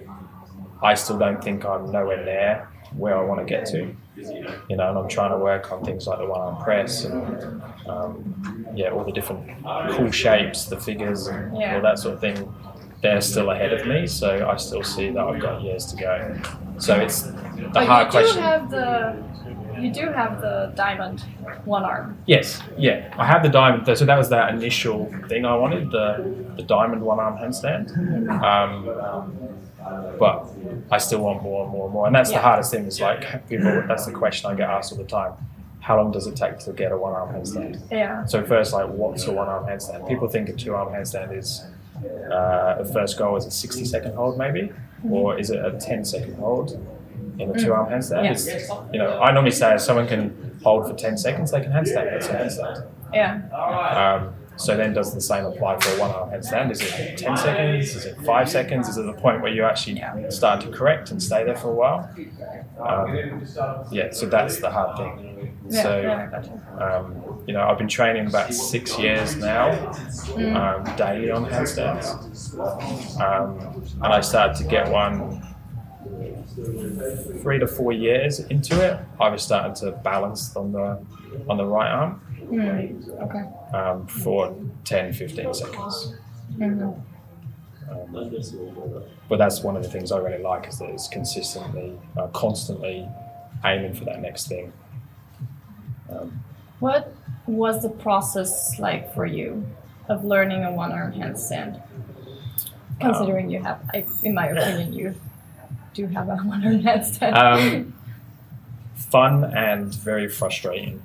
I 0.83 0.95
still 0.95 1.19
don't 1.19 1.43
think 1.43 1.65
I'm 1.65 1.91
nowhere 1.93 2.25
near 2.25 2.69
where 2.97 3.17
I 3.17 3.23
want 3.25 3.41
to 3.41 3.47
get 3.47 3.67
to. 3.67 3.95
You 4.17 4.77
know, 4.77 4.89
and 4.91 4.99
I'm 4.99 5.09
trying 5.09 5.31
to 5.31 5.39
work 5.39 5.73
on 5.73 5.83
things 5.85 6.07
like 6.07 6.19
the 6.19 6.27
one 6.27 6.41
arm 6.41 6.63
press 6.63 7.05
and 7.05 7.63
um, 7.89 8.67
yeah, 8.75 8.91
all 8.91 9.05
the 9.05 9.13
different 9.13 9.49
cool 9.93 10.11
shapes, 10.11 10.67
the 10.67 10.79
figures, 10.79 11.27
and 11.29 11.57
Yeah. 11.57 11.77
all 11.77 11.83
that 11.83 11.99
sort 11.99 12.15
of 12.15 12.21
thing. 12.21 12.53
They're 13.03 13.21
still 13.21 13.51
ahead 13.51 13.73
of 13.73 13.87
me, 13.87 14.07
so 14.07 14.49
I 14.49 14.57
still 14.59 14.85
see 14.85 15.11
that 15.11 15.19
I've 15.25 15.41
got 15.41 15.63
years 15.63 15.87
to 15.87 15.97
go. 15.97 16.37
So 16.79 16.95
it's 17.01 17.23
the 17.23 17.71
But 17.73 17.87
hard 17.87 18.11
question. 18.11 18.41
have 18.43 18.71
the 18.71 19.17
you 19.83 19.93
do 19.93 20.07
have 20.13 20.41
the 20.41 20.73
diamond 20.77 21.21
one 21.65 21.85
arm. 21.85 22.17
Yes, 22.27 22.63
yeah, 22.79 23.13
I 23.19 23.27
have 23.27 23.43
the 23.43 23.49
diamond. 23.49 23.87
So 23.99 24.05
that 24.05 24.17
was 24.17 24.29
that 24.31 24.55
initial 24.55 25.07
thing 25.29 25.45
I 25.45 25.55
wanted 25.57 25.91
the 25.91 26.35
the 26.57 26.63
diamond 26.63 27.03
one 27.03 27.19
arm 27.19 27.37
handstand. 27.39 27.85
Um, 28.43 28.75
but 30.19 30.47
I 30.91 30.99
still 30.99 31.21
want 31.21 31.43
more 31.43 31.65
and 31.65 31.73
more 31.73 31.85
and 31.87 31.93
more, 31.95 32.07
and 32.07 32.15
that's 32.15 32.31
Yeah. 32.31 32.39
the 32.39 32.43
hardest 32.45 32.71
thing. 32.73 32.87
Is 32.87 33.01
like 33.01 33.49
people. 33.49 33.83
That's 33.89 34.07
the 34.07 34.13
question 34.13 34.51
I 34.51 34.55
get 34.55 34.69
asked 34.71 34.93
all 34.93 34.99
the 34.99 35.05
time. 35.05 35.33
How 35.81 35.97
long 35.97 36.13
does 36.13 36.27
it 36.29 36.37
take 36.37 36.59
to 36.61 36.73
get 36.73 36.93
a 36.93 36.97
one 36.97 37.13
arm 37.13 37.35
handstand? 37.35 37.81
Yeah. 37.91 38.25
So 38.27 38.45
first, 38.45 38.73
like, 38.73 38.89
what's 38.89 39.27
a 39.27 39.33
one 39.33 39.49
arm 39.49 39.65
handstand? 39.67 40.07
People 40.09 40.29
think 40.29 40.49
a 40.49 40.53
two 40.53 40.75
arm 40.75 40.89
handstand 40.93 41.37
is 41.37 41.65
uh, 42.31 42.83
the 42.83 42.85
first 42.93 43.19
goal 43.19 43.37
is 43.37 43.47
a 43.47 43.51
sixty 43.51 43.85
second 43.85 44.15
hold, 44.15 44.39
maybe, 44.39 44.73
or 45.11 45.37
is 45.39 45.51
it 45.51 45.65
a 45.65 45.73
10 45.79 46.05
second 46.05 46.35
hold 46.37 46.79
in 47.43 47.51
a 47.51 47.59
two 47.59 47.73
arm 47.73 47.91
handstand? 47.91 48.25
Yeah. 48.25 48.33
It's, 48.33 48.47
you 48.93 48.99
know, 48.99 49.21
I 49.21 49.31
normally 49.33 49.51
say 49.53 49.75
if 49.75 49.81
someone 49.81 50.07
can 50.09 50.59
hold 50.63 50.89
for 50.89 50.95
ten 50.95 51.17
seconds, 51.17 51.51
they 51.51 51.61
can 51.61 51.73
handstand. 51.73 52.11
That's 52.11 52.29
a 52.29 52.35
handstand. 52.35 52.87
Yeah. 53.13 53.49
Um, 54.25 54.35
so 54.57 54.77
then, 54.77 54.93
does 54.93 55.15
the 55.15 55.21
same 55.21 55.47
apply 55.47 55.79
for 55.81 55.97
a 55.97 56.01
one-arm 56.01 56.31
handstand? 56.31 56.71
Is 56.71 56.81
it 56.83 57.17
ten 57.19 57.37
seconds? 57.37 57.97
Is 57.97 58.05
it 58.05 58.17
five 58.21 58.49
seconds? 58.51 58.89
Is 58.89 58.97
it 58.99 59.07
the 59.07 59.15
point 59.15 59.41
where 59.43 59.51
you 59.53 59.65
actually 59.65 60.01
start 60.31 60.61
to 60.61 60.69
correct 60.71 61.11
and 61.11 61.23
stay 61.23 61.43
there 61.43 61.57
for 61.57 61.71
a 61.71 61.75
while? 61.75 62.11
Um, 62.79 63.45
yeah, 63.91 64.11
so 64.13 64.27
that's 64.27 64.59
the 64.61 64.71
hard 64.71 64.97
thing. 64.99 65.57
Yeah, 65.69 65.83
so, 65.83 66.01
yeah, 66.01 66.27
gotcha. 66.27 66.99
um, 66.99 67.43
you 67.47 67.55
know, 67.55 67.63
I've 67.63 67.79
been 67.79 67.89
training 67.89 68.27
about 68.27 68.53
six 68.53 68.99
years 68.99 69.37
now, 69.37 69.71
Mm. 70.37 70.57
um, 70.57 70.97
daily 70.97 71.31
on 71.31 71.47
handstands, 71.47 72.59
um, 73.21 73.83
and 74.03 74.13
I 74.13 74.21
started 74.21 74.57
to 74.59 74.65
get 74.65 74.91
one 74.91 75.43
three 77.43 77.59
to 77.59 77.67
four 77.67 77.93
years 77.93 78.41
into 78.41 78.81
it. 78.81 78.99
I 79.21 79.29
was 79.31 79.43
starting 79.43 79.75
to 79.77 79.93
balance 79.93 80.55
on 80.57 80.73
the 80.73 80.99
on 81.49 81.57
the 81.57 81.67
right 81.67 81.91
arm 81.91 82.21
Mm. 82.51 83.09
Okay. 83.23 83.77
um, 83.77 84.07
for 84.07 84.55
10, 84.85 85.13
15 85.15 85.55
seconds. 85.55 86.15
Mhm. 86.59 87.01
Um, 87.91 88.31
but 89.29 89.39
that's 89.39 89.63
one 89.63 89.77
of 89.77 89.83
the 89.83 89.89
things 89.89 90.13
I 90.13 90.19
really 90.19 90.43
like 90.43 90.69
is 90.69 90.79
that 90.79 90.91
it's 90.91 91.09
consistently, 91.09 91.99
uh, 92.19 92.27
constantly 92.29 93.09
aiming 93.65 93.95
for 93.95 94.05
that 94.05 94.21
next 94.21 94.49
thing. 94.49 94.73
Um, 96.11 96.41
What 96.81 97.15
was 97.47 97.81
the 97.83 97.89
process 97.91 98.79
like 98.79 99.15
for 99.15 99.25
you 99.25 99.65
of 100.09 100.25
learning 100.25 100.65
a 100.65 100.73
one 100.73 100.93
arm 100.93 101.13
handstand? 101.13 101.81
Considering 103.01 103.49
you 103.51 103.63
have, 103.63 103.79
I, 103.95 104.05
in 104.25 104.35
my 104.35 104.49
opinion, 104.49 104.93
you 104.93 105.15
do 105.95 106.07
have 106.07 106.29
a 106.29 106.37
one 106.53 106.65
arm 106.65 106.83
handstand. 106.83 107.35
um, 107.37 107.95
fun 108.97 109.45
and 109.45 109.95
very 109.95 110.29
frustrating 110.29 111.03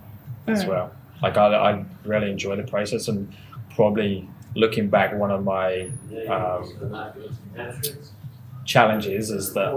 as 0.47 0.63
Mm. 0.63 0.67
well. 0.69 0.91
Like 1.21 1.35
I, 1.37 1.47
I 1.71 1.85
really 2.05 2.31
enjoy 2.31 2.55
the 2.55 2.63
process 2.63 3.07
and 3.07 3.33
probably 3.75 4.27
looking 4.55 4.87
back, 4.89 5.13
one 5.13 5.31
of 5.31 5.43
my 5.43 5.89
um, 6.29 6.97
challenges 8.65 9.29
is 9.31 9.53
that 9.53 9.67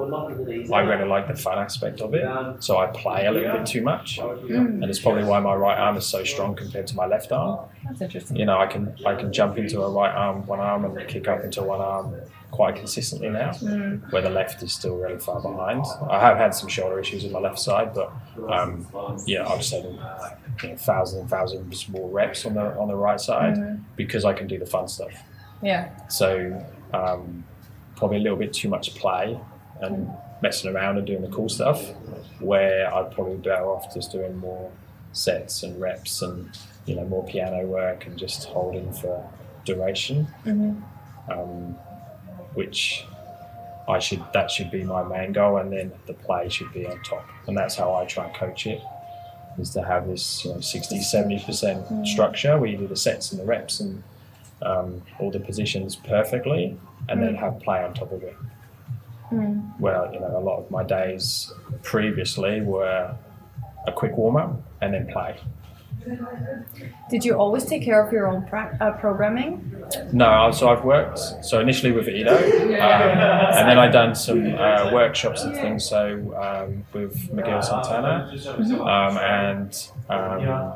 I 0.73 0.81
really 0.81 1.05
like 1.09 1.29
the 1.29 1.37
fun 1.37 1.59
aspect 1.59 2.01
of 2.01 2.13
it. 2.15 2.25
So 2.63 2.79
I 2.79 2.87
play 2.89 3.27
a 3.27 3.31
little 3.33 3.57
bit 3.57 3.67
too 3.67 3.83
much, 3.83 4.19
Mm. 4.19 4.83
and 4.83 4.85
it's 4.85 4.99
probably 4.99 5.25
why 5.25 5.39
my 5.41 5.55
right 5.55 5.79
arm 5.79 5.97
is 5.97 6.07
so 6.07 6.25
strong 6.25 6.55
compared 6.57 6.87
to 6.89 6.97
my 6.97 7.07
left 7.07 7.31
arm. 7.33 7.69
That's 7.85 8.01
interesting. 8.01 8.37
You 8.37 8.47
know, 8.47 8.59
I 8.59 8.67
can 8.67 8.95
I 9.07 9.15
can 9.15 9.33
jump 9.33 9.59
into 9.59 9.83
a 9.83 9.91
right 9.91 10.15
arm, 10.15 10.47
one 10.47 10.61
arm, 10.61 10.85
and 10.85 11.09
kick 11.09 11.29
up 11.29 11.45
into 11.45 11.63
one 11.63 11.81
arm 11.81 12.15
quite 12.51 12.77
consistently 12.77 13.29
now. 13.29 13.51
Mm. 13.51 14.11
Where 14.13 14.23
the 14.23 14.31
left 14.31 14.63
is 14.63 14.73
still 14.73 14.97
really 14.97 15.19
far 15.19 15.41
behind. 15.41 15.85
I 16.11 16.19
have 16.21 16.37
had 16.37 16.55
some 16.55 16.69
shoulder 16.69 16.99
issues 16.99 17.23
with 17.23 17.33
my 17.33 17.39
left 17.39 17.59
side, 17.59 17.95
but 17.95 18.13
um, 18.51 18.87
yeah, 19.27 19.47
I've 19.47 19.59
just 19.61 19.73
had 19.73 19.85
you 19.85 20.69
know, 20.71 20.77
thousands 20.77 21.21
and 21.23 21.31
thousands 21.31 21.89
more 21.89 22.09
reps 22.11 22.45
on 22.45 22.55
the 22.55 22.77
on 22.79 22.89
the 22.89 22.97
right 22.97 23.21
side 23.21 23.55
Mhm. 23.57 23.81
because 23.97 24.25
I 24.25 24.33
can 24.33 24.47
do 24.47 24.59
the 24.59 24.67
fun 24.67 24.89
stuff. 24.89 25.13
Yeah. 25.63 25.91
So 26.09 26.65
um, 26.93 27.45
probably 27.97 28.17
a 28.19 28.21
little 28.21 28.39
bit 28.39 28.53
too 28.53 28.69
much 28.69 28.95
play 28.95 29.39
and 29.81 30.11
messing 30.43 30.75
around 30.75 30.99
and 30.99 31.07
doing 31.07 31.23
the 31.23 31.29
cool 31.29 31.49
stuff. 31.49 31.81
Where 32.41 32.93
I'd 32.93 33.11
probably 33.13 33.37
be 33.37 33.49
better 33.49 33.67
off 33.67 33.93
just 33.95 34.13
doing 34.13 34.37
more 34.39 34.71
sets 35.13 35.63
and 35.63 35.81
reps 35.81 36.23
and 36.23 36.51
you 36.87 36.95
know 36.97 37.05
more 37.05 37.25
piano 37.27 37.67
work 37.67 38.07
and 38.07 38.19
just 38.19 38.45
holding 38.45 38.93
for 38.93 39.23
duration. 39.65 40.25
hmm 40.45 40.73
um, 41.31 41.77
which 42.55 43.05
I 43.89 43.99
should 43.99 44.23
that 44.33 44.51
should 44.51 44.71
be 44.71 44.85
my 44.85 45.03
main 45.03 45.33
goal, 45.33 45.59
and 45.59 45.73
then 45.73 45.93
the 46.07 46.15
play 46.15 46.49
should 46.49 46.73
be 46.73 46.87
on 46.87 47.03
top, 47.03 47.29
and 47.47 47.57
that's 47.57 47.77
how 47.77 47.95
I 47.95 48.05
try 48.05 48.27
and 48.27 48.35
coach 48.35 48.67
it. 48.67 48.81
Is 49.59 49.71
to 49.71 49.83
have 49.83 50.07
this 50.07 50.45
you 50.45 50.53
know 50.53 50.61
60 50.61 51.01
70 51.01 51.45
percent 51.45 52.07
structure 52.07 52.59
where 52.59 52.71
you 52.71 52.79
do 52.79 52.87
the 52.87 52.97
sets 52.97 53.33
and 53.33 53.41
the 53.41 53.45
reps 53.45 53.81
and 53.81 54.03
um, 54.63 55.03
all 55.19 55.31
the 55.31 55.41
positions 55.41 55.97
perfectly, 55.97 56.77
and 57.09 57.23
then 57.23 57.35
have 57.35 57.59
play 57.61 57.83
on 57.83 57.95
top 57.95 58.13
of 58.13 58.23
it. 58.23 58.37
Mm. 59.33 59.79
Well, 59.79 60.13
you 60.13 60.21
know, 60.21 60.37
a 60.37 60.41
lot 60.41 60.59
of 60.59 60.71
my 60.71 60.83
days 60.83 61.53
previously 61.83 62.61
were 62.61 63.15
a 63.87 63.93
quick 63.93 64.17
warm 64.17 64.37
up 64.37 64.63
and 64.81 64.95
then 64.95 65.07
play. 65.07 65.37
Did 67.11 67.25
you 67.25 67.35
always 67.35 67.65
take 67.65 67.83
care 67.85 68.05
of 68.05 68.13
your 68.13 68.27
own 68.29 68.47
pra- 68.47 68.77
uh, 68.81 68.93
programming? 68.93 69.75
No, 70.13 70.51
so 70.53 70.69
I've 70.69 70.85
worked 70.85 71.19
so 71.45 71.61
initially 71.61 71.93
with 71.93 72.09
Ido, 72.09 72.37
um, 72.37 72.43
and 72.43 73.69
then 73.69 73.79
I've 73.79 73.93
done 73.93 74.15
some 74.15 74.55
uh, 74.55 74.91
workshops 74.93 75.43
and 75.43 75.55
things. 75.55 75.85
So 75.85 76.35
um, 76.41 76.85
with 76.93 77.33
Miguel 77.33 77.61
Santana, 77.63 78.33
um, 78.81 79.19
and 79.19 79.89
um, 80.09 80.73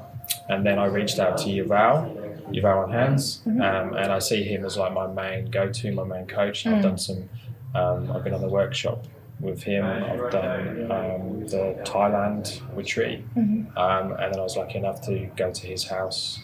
and 0.49 0.66
then 0.66 0.78
I 0.78 0.87
reached 0.87 1.19
out 1.19 1.38
to 1.38 1.45
Yuval, 1.47 2.50
Yuval 2.50 2.85
on 2.85 2.93
Hands, 2.93 3.43
um, 3.47 3.61
and 3.61 4.12
I 4.12 4.19
see 4.19 4.43
him 4.43 4.64
as 4.64 4.76
like 4.76 4.93
my 4.93 5.07
main 5.07 5.50
go-to, 5.50 5.93
my 5.93 6.04
main 6.04 6.26
coach. 6.26 6.66
I've 6.66 6.83
done 6.83 6.99
some. 6.99 7.28
Um, 7.75 8.11
I've 8.12 8.23
been 8.23 8.35
on 8.35 8.40
the 8.40 8.49
workshop 8.49 9.04
with 9.41 9.62
him. 9.62 9.85
I've 9.85 10.31
done 10.31 10.91
um, 10.91 11.41
the 11.47 11.76
Thailand 11.85 12.61
retreat, 12.76 13.25
um, 13.37 14.12
and 14.19 14.33
then 14.33 14.38
I 14.38 14.43
was 14.43 14.57
lucky 14.57 14.79
enough 14.79 15.00
to 15.03 15.26
go 15.37 15.50
to 15.50 15.67
his 15.67 15.85
house 15.85 16.41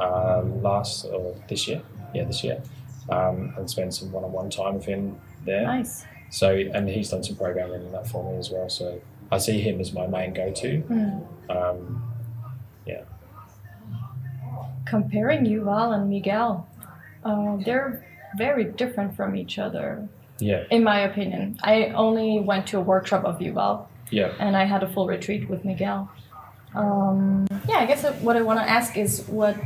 um, 0.00 0.62
last 0.62 1.04
or 1.06 1.36
this 1.48 1.68
year, 1.68 1.82
yeah, 2.14 2.24
this 2.24 2.42
year, 2.44 2.62
um, 3.08 3.54
and 3.56 3.68
spend 3.70 3.94
some 3.94 4.10
one-on-one 4.12 4.50
time 4.50 4.74
with 4.74 4.84
him 4.84 5.20
there. 5.44 5.62
Nice. 5.62 6.04
So, 6.30 6.50
and 6.50 6.88
he's 6.88 7.10
done 7.10 7.22
some 7.22 7.36
programming 7.36 7.82
and 7.82 7.92
that 7.94 8.06
for 8.06 8.30
me 8.30 8.38
as 8.38 8.50
well. 8.50 8.68
So, 8.68 9.00
I 9.30 9.38
see 9.38 9.60
him 9.60 9.80
as 9.80 9.92
my 9.92 10.06
main 10.06 10.34
go-to. 10.34 10.82
Mm. 10.82 11.26
Um, 11.50 12.12
yeah. 12.86 13.02
Comparing 14.84 15.46
Yuval 15.46 15.94
and 15.94 16.10
Miguel, 16.10 16.68
uh, 17.24 17.56
they're 17.64 18.06
very 18.36 18.64
different 18.64 19.16
from 19.16 19.34
each 19.36 19.58
other, 19.58 20.06
Yeah. 20.42 20.64
in 20.70 20.82
my 20.82 20.98
opinion. 21.00 21.56
I 21.62 21.86
only 21.94 22.40
went 22.40 22.66
to 22.68 22.78
a 22.78 22.80
workshop 22.80 23.24
of 23.24 23.38
Yuval, 23.38 23.86
Yeah. 24.10 24.32
and 24.40 24.56
I 24.56 24.64
had 24.64 24.82
a 24.82 24.88
full 24.88 25.06
retreat 25.06 25.48
with 25.48 25.64
Miguel. 25.64 26.10
Um, 26.74 27.46
yeah, 27.68 27.76
I 27.76 27.86
guess 27.86 28.02
what 28.22 28.36
I 28.36 28.42
want 28.42 28.58
to 28.58 28.68
ask 28.68 28.96
is 28.96 29.24
what 29.28 29.56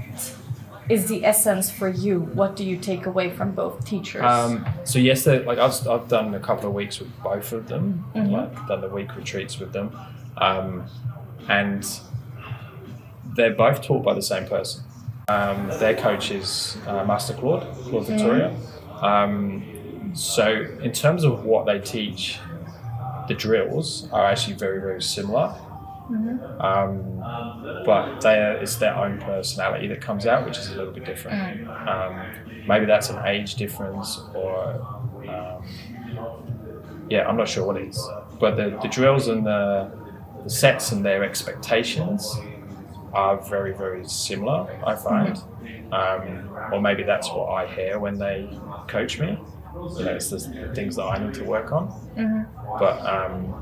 is 0.89 1.09
the 1.09 1.25
essence 1.25 1.71
for 1.71 1.89
you? 1.89 2.21
What 2.35 2.57
do 2.57 2.65
you 2.65 2.77
take 2.77 3.07
away 3.07 3.31
from 3.31 3.53
both 3.53 3.85
teachers? 3.85 4.23
Um, 4.23 4.65
so 4.85 4.99
yesterday, 4.99 5.45
like 5.45 5.59
I've, 5.59 5.87
I've 5.89 6.09
done 6.09 6.35
a 6.35 6.41
couple 6.41 6.69
of 6.69 6.75
weeks 6.75 6.99
with 7.01 7.11
both 7.23 7.53
of 7.53 7.69
them, 7.69 8.05
Mhm. 8.15 8.31
like 8.33 8.67
done 8.69 8.81
the 8.83 8.89
week 8.89 9.17
retreats 9.17 9.59
with 9.59 9.73
them, 9.73 9.97
um, 10.39 10.85
and 11.49 11.83
they're 13.37 13.55
both 13.55 13.83
taught 13.83 14.05
by 14.05 14.15
the 14.15 14.23
same 14.23 14.47
person. 14.47 14.83
Um, 15.29 15.69
their 15.81 15.95
coach 15.95 16.31
is 16.31 16.77
uh, 16.87 17.05
Master 17.05 17.35
Claude, 17.35 17.67
Claude 17.89 18.07
Victoria. 18.07 18.55
Um, 19.03 19.65
so 20.15 20.67
in 20.83 20.93
terms 20.93 21.25
of 21.25 21.45
what 21.45 21.67
they 21.67 21.79
teach, 21.79 22.39
the 23.29 23.35
drills 23.35 24.09
are 24.13 24.25
actually 24.27 24.55
very 24.57 24.81
very 24.81 25.03
similar. 25.03 25.55
Um, 26.61 27.19
but 27.85 28.21
they 28.21 28.39
are, 28.39 28.53
it's 28.53 28.77
their 28.77 28.95
own 28.95 29.19
personality 29.19 29.89
that 29.89 30.01
comes 30.01 30.25
out, 30.25 30.47
which 30.47 30.57
is 30.57 30.69
a 30.69 30.77
little 30.77 30.93
bit 30.93 31.05
different. 31.05 31.69
Um, 31.69 32.23
maybe 32.69 32.87
that's 32.87 33.11
an 33.11 33.27
age 33.27 33.57
difference, 33.57 34.21
or 34.33 34.75
um, 35.29 35.65
yeah, 37.11 37.27
I'm 37.27 37.37
not 37.37 37.49
sure 37.49 37.67
what 37.67 37.77
it 37.77 37.89
is. 37.89 38.09
But 38.39 38.57
the, 38.57 38.79
the 38.83 38.89
drills 38.89 39.27
and 39.27 39.45
the, 39.45 39.91
the 40.45 40.51
sets 40.51 40.93
and 40.93 41.05
their 41.05 41.25
expectations 41.25 42.37
are 43.13 43.39
very, 43.39 43.73
very 43.73 44.07
similar. 44.09 44.69
I 44.87 44.95
find, 44.95 45.43
um, 45.93 46.57
or 46.73 46.81
maybe 46.81 47.03
that's 47.03 47.29
what 47.31 47.49
I 47.49 47.67
hear 47.67 47.99
when 47.99 48.17
they 48.17 48.49
coach 48.87 49.19
me. 49.19 49.39
You 49.97 50.05
know, 50.05 50.13
it's 50.15 50.31
the 50.31 50.41
things 50.75 50.97
that 50.97 51.05
I 51.05 51.19
need 51.19 51.35
to 51.35 51.45
work 51.45 51.73
on. 51.73 51.95
Mhm. 52.17 52.47
But 52.77 53.05
um, 53.07 53.57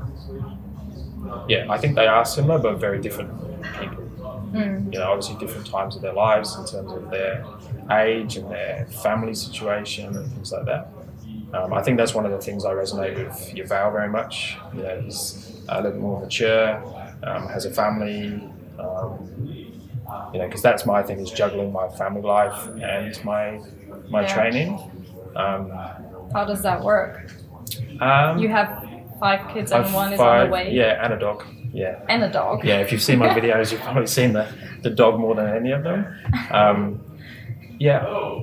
yeah, 1.47 1.65
I 1.69 1.77
think 1.77 1.95
they 1.95 2.07
are 2.07 2.25
similar, 2.25 2.59
but 2.59 2.79
very 2.79 2.99
different 2.99 3.33
people. 3.73 4.11
Mm. 4.53 4.91
You 4.91 4.99
know, 4.99 5.09
obviously 5.11 5.35
different 5.35 5.67
times 5.67 5.95
of 5.95 6.01
their 6.01 6.13
lives 6.13 6.57
in 6.57 6.65
terms 6.65 6.93
of 6.93 7.09
their 7.09 7.47
age 7.91 8.37
and 8.37 8.49
their 8.49 8.87
family 8.89 9.33
situation 9.35 10.15
and 10.17 10.31
things 10.33 10.51
like 10.51 10.65
that. 10.65 10.93
Um, 11.53 11.73
I 11.73 11.81
think 11.81 11.97
that's 11.97 12.13
one 12.15 12.25
of 12.25 12.31
the 12.31 12.39
things 12.39 12.65
I 12.65 12.71
resonate 12.73 13.15
with 13.15 13.33
Yuval 13.53 13.91
very 13.93 14.09
much. 14.09 14.63
You 14.71 14.83
know, 14.83 14.99
he's 15.01 15.39
a 15.69 15.81
little 15.81 15.99
more 15.99 16.19
mature, 16.21 16.83
um, 17.23 17.47
has 17.49 17.65
a 17.65 17.71
family. 17.71 18.53
Um, 18.79 19.31
you 20.31 20.39
know, 20.39 20.45
because 20.47 20.61
that's 20.61 20.85
my 20.85 21.03
thing 21.03 21.19
is 21.19 21.31
juggling 21.31 21.71
my 21.71 21.87
family 21.89 22.21
life 22.21 22.69
and 22.81 23.17
my 23.23 23.61
my 24.09 24.21
Yeah. 24.21 24.27
training. 24.27 24.83
Um, 25.35 25.89
How 26.35 26.43
does 26.43 26.61
that 26.63 26.83
work? 26.83 27.31
um, 28.01 28.37
You 28.39 28.49
have 28.49 28.69
five 29.21 29.47
kids 29.53 29.71
and 29.71 29.85
one 29.93 30.11
is 30.11 30.19
five- 30.19 30.41
on 30.41 30.47
the 30.47 30.53
way, 30.53 30.71
Yeah, 30.73 31.01
and 31.03 31.13
a 31.13 31.17
dog. 31.17 31.45
Yeah. 31.71 31.99
and 32.09 32.23
a 32.23 32.29
dog. 32.29 32.65
Yeah, 32.65 32.79
if 32.83 32.91
you've 32.91 33.01
seen 33.01 33.19
my 33.19 33.29
videos, 33.39 33.71
you've 33.71 33.81
probably 33.81 34.07
seen 34.07 34.33
the, 34.33 34.45
the 34.81 34.89
dog 34.89 35.17
more 35.17 35.33
than 35.33 35.47
any 35.55 35.71
of 35.71 35.83
them. 35.83 35.99
Um, 36.51 37.01
yeah, 37.79 37.99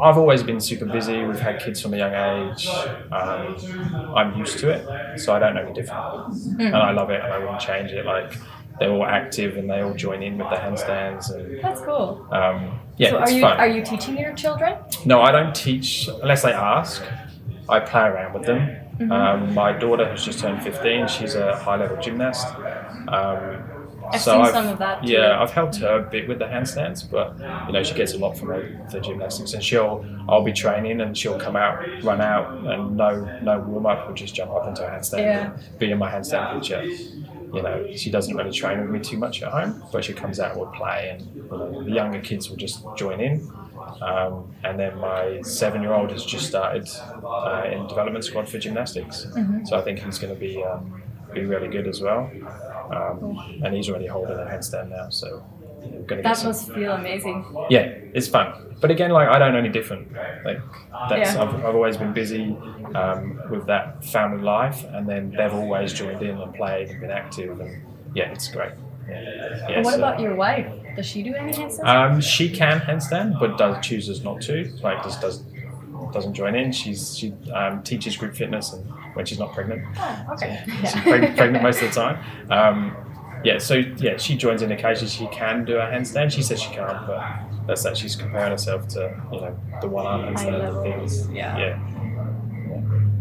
I've 0.07 0.17
always 0.23 0.43
been 0.43 0.61
super 0.61 0.87
busy. 0.87 1.23
We've 1.25 1.39
had 1.49 1.61
kids 1.61 1.81
from 1.83 1.93
a 1.93 1.99
young 1.99 2.15
age. 2.31 2.67
Um, 3.11 4.15
I'm 4.17 4.39
used 4.39 4.59
to 4.61 4.71
it, 4.71 5.19
so 5.19 5.35
I 5.35 5.39
don't 5.39 5.55
know 5.55 5.63
any 5.67 5.75
different. 5.75 6.35
And 6.61 6.75
I 6.77 6.93
love 6.93 7.11
it, 7.11 7.21
and 7.23 7.31
I 7.33 7.39
wouldn't 7.39 7.61
change 7.61 7.91
it. 7.93 8.05
Like 8.07 8.35
they're 8.79 8.91
all 8.91 9.05
active 9.07 9.57
and 9.59 9.69
they 9.71 9.81
all 9.81 9.95
join 9.95 10.23
in 10.23 10.37
with 10.39 10.49
the 10.51 10.57
handstands, 10.57 11.31
and 11.35 11.63
That's 11.63 11.81
cool. 11.83 12.27
um, 12.31 12.79
yeah, 12.99 13.11
so 13.11 13.19
are 13.19 13.31
you 13.31 13.41
fun. 13.41 13.57
are 13.59 13.69
you 13.69 13.83
teaching 13.83 14.19
your 14.19 14.35
children? 14.35 14.77
No, 15.07 15.23
I 15.23 15.31
don't 15.33 15.55
teach 15.55 16.09
unless 16.23 16.43
they 16.43 16.53
ask. 16.53 17.03
I 17.73 17.81
play 17.81 18.03
around 18.03 18.35
with 18.35 18.45
them. 18.45 18.61
Mm-hmm. 18.99 19.13
Um, 19.13 19.55
my 19.55 19.73
daughter 19.73 20.07
has 20.07 20.25
just 20.25 20.39
turned 20.41 20.63
15. 20.63 21.09
She's 21.09 21.35
a 21.35 21.57
high 21.57 21.77
level 21.77 21.97
gymnast. 22.01 22.47
Um, 23.09 23.65
I've 24.13 24.21
so 24.21 24.33
seen 24.33 24.41
I've, 24.43 24.53
some 24.53 24.67
of 24.69 24.79
that 24.79 25.03
too. 25.03 25.13
Yeah, 25.13 25.41
I've 25.41 25.53
helped 25.53 25.77
her 25.77 26.01
a 26.01 26.03
bit 26.03 26.29
with 26.29 26.39
the 26.39 26.45
handstands, 26.45 27.09
but 27.09 27.39
you 27.67 27.73
know 27.73 27.83
she 27.83 27.95
gets 27.95 28.13
a 28.13 28.19
lot 28.19 28.37
from 28.37 28.49
the, 28.49 28.87
the 28.91 29.01
gymnastics, 29.01 29.55
and 29.55 29.63
she'll 29.65 30.05
I'll 30.29 30.45
be 30.45 30.53
training, 30.53 31.01
and 31.01 31.17
she'll 31.17 31.39
come 31.39 31.57
out, 31.57 31.83
run 32.03 32.21
out, 32.21 32.53
and 32.67 32.97
no 32.97 33.41
no 33.43 33.61
warm 33.61 33.87
up, 33.87 34.07
will 34.07 34.15
just 34.15 34.35
jump 34.35 34.51
up 34.51 34.67
into 34.67 34.87
a 34.87 34.91
handstand, 34.91 35.19
Yeah. 35.19 35.53
and 35.53 35.79
be 35.79 35.91
in 35.91 35.99
my 35.99 36.11
handstand 36.11 36.53
picture. 36.55 36.85
You 36.85 37.63
know, 37.63 37.87
she 37.95 38.11
doesn't 38.11 38.35
really 38.35 38.51
train 38.51 38.81
with 38.81 38.91
me 38.91 38.99
too 38.99 39.19
much 39.19 39.43
at 39.43 39.53
home, 39.53 39.83
but 39.93 40.05
she 40.05 40.13
comes 40.15 40.41
out 40.41 40.53
and 40.53 40.61
will 40.61 40.73
play, 40.73 41.11
and 41.11 41.37
you 41.37 41.43
know, 41.51 41.85
the 41.85 41.91
younger 41.91 42.21
kids 42.21 42.51
will 42.51 42.57
just 42.57 42.85
join 42.97 43.21
in. 43.21 43.51
Um, 44.03 44.55
and 44.65 44.79
then 44.79 44.99
my 44.99 45.41
seven-year-old 45.43 46.11
has 46.11 46.25
just 46.25 46.47
started 46.47 46.89
uh, 47.25 47.65
in 47.71 47.87
development 47.87 48.25
squad 48.25 48.49
for 48.49 48.59
gymnastics, 48.59 49.27
Mm-hmm. 49.27 49.65
so 49.67 49.79
I 49.79 49.83
think 49.83 49.99
he's 50.01 50.19
going 50.19 50.35
to 50.35 50.39
be 50.41 50.63
um, 50.63 51.03
be 51.35 51.45
really 51.45 51.69
good 51.69 51.87
as 51.87 52.01
well. 52.01 52.31
Um, 52.91 53.61
and 53.65 53.75
he's 53.75 53.89
already 53.89 54.07
holding 54.07 54.37
a 54.39 54.45
handstand 54.45 54.91
now, 54.91 55.09
so 55.09 55.43
we're 55.81 55.89
going 55.91 56.07
to 56.09 56.15
get 56.17 56.23
That 56.25 56.37
some. 56.37 56.49
must 56.49 56.73
feel 56.73 56.93
amazing. 56.93 57.45
Yeah, 57.71 57.83
it's 58.13 58.29
fun. 58.29 58.53
But 58.81 58.91
again, 58.91 59.11
like 59.13 59.29
I 59.29 59.39
don't 59.39 59.53
know 59.53 59.59
any 59.61 59.69
different. 59.69 60.13
Like 60.45 60.61
that's 61.09 61.35
Yeah. 61.35 61.43
I've, 61.43 61.55
I've 61.65 61.75
always 61.75 61.97
been 61.97 62.13
busy 62.13 62.57
um, 62.95 63.41
with 63.51 63.67
that 63.67 64.05
family 64.05 64.43
life, 64.43 64.85
and 64.93 65.09
then 65.09 65.31
they've 65.37 65.55
always 65.55 65.93
joined 65.93 66.23
in 66.23 66.37
and 66.41 66.55
played 66.55 66.89
and 66.91 67.01
been 67.01 67.11
active, 67.11 67.61
and 67.61 67.83
yeah, 68.15 68.31
it's 68.33 68.49
great. 68.49 68.73
Yeah. 69.13 69.69
Yeah, 69.71 69.83
what 69.83 69.93
so- 69.93 69.99
about 69.99 70.21
your 70.21 70.35
wife? 70.35 70.67
Does 70.97 71.07
she 71.07 71.23
do 71.23 71.35
any 71.35 71.53
handstands? 71.53 71.85
um, 71.87 72.21
she 72.21 72.51
can 72.51 72.79
handstand, 72.81 73.39
but 73.41 73.57
does 73.57 73.85
chooses 73.87 74.23
not 74.23 74.41
to. 74.43 74.71
Like 74.83 75.03
just 75.03 75.21
does 75.21 75.43
doesn't 76.13 76.35
join 76.35 76.55
in. 76.55 76.71
She's 76.73 77.17
she 77.17 77.33
um, 77.55 77.83
teaches 77.83 78.17
group 78.17 78.35
fitness, 78.35 78.73
and 78.75 78.85
when 79.15 79.25
she's 79.25 79.39
not 79.39 79.53
pregnant, 79.55 79.83
Ah, 79.97 80.33
okay. 80.35 80.63
she's 80.67 80.91
preg- 80.91 81.35
pregnant 81.37 81.63
most 81.63 81.81
of 81.81 81.89
the 81.89 81.95
time. 82.01 82.19
Um, 82.51 82.97
yeah, 83.45 83.57
so 83.59 83.75
yeah, 83.77 84.19
she 84.19 84.37
joins 84.37 84.61
in 84.63 84.71
occasionally. 84.71 85.09
She 85.09 85.27
can 85.29 85.65
do 85.65 85.77
a 85.79 85.87
handstand. 85.87 86.31
She 86.33 86.43
says 86.43 86.61
she 86.61 86.71
can't, 86.75 87.07
but 87.07 87.25
that's 87.67 87.83
that 87.85 87.97
she's 87.97 88.15
comparing 88.15 88.51
herself 88.51 88.87
to 88.89 89.19
you 89.33 89.41
know 89.41 89.59
the 89.81 89.89
one 89.89 90.05
arm 90.07 90.35
handstand 90.35 90.83
things. 90.83 91.29
yeah. 91.31 91.57
yeah. 91.57 91.79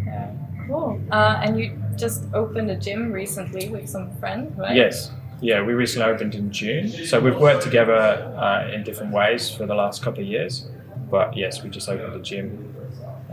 Yeah. 0.06 0.32
Cool. 0.68 1.02
Uh, 1.12 1.40
and 1.44 1.60
you 1.60 1.78
just 1.96 2.26
opened 2.34 2.70
a 2.72 2.76
gym 2.76 3.12
recently 3.12 3.70
with 3.70 3.90
some 3.90 4.12
friends, 4.18 4.58
right? 4.58 4.76
Yes. 4.76 5.12
Yeah, 5.42 5.64
we 5.64 5.74
recently 5.74 6.08
opened 6.12 6.36
in 6.36 6.52
June. 6.52 6.90
So 7.08 7.20
we've 7.20 7.36
worked 7.38 7.64
together 7.64 7.94
uh, 8.38 8.70
in 8.72 8.84
different 8.84 9.12
ways 9.12 9.50
for 9.50 9.66
the 9.66 9.74
last 9.76 10.04
couple 10.04 10.22
of 10.22 10.28
years. 10.28 10.68
But 11.10 11.36
yes, 11.36 11.64
we 11.64 11.70
just 11.70 11.90
opened 11.90 12.14
a 12.14 12.20
gym 12.20 12.74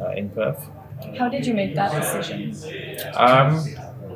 uh, 0.01 0.11
in 0.13 0.31
Perth. 0.31 0.67
How 1.19 1.29
did 1.29 1.47
you 1.47 1.55
make 1.55 1.75
that 1.75 1.93
decision? 1.93 2.57
Um, 3.15 3.65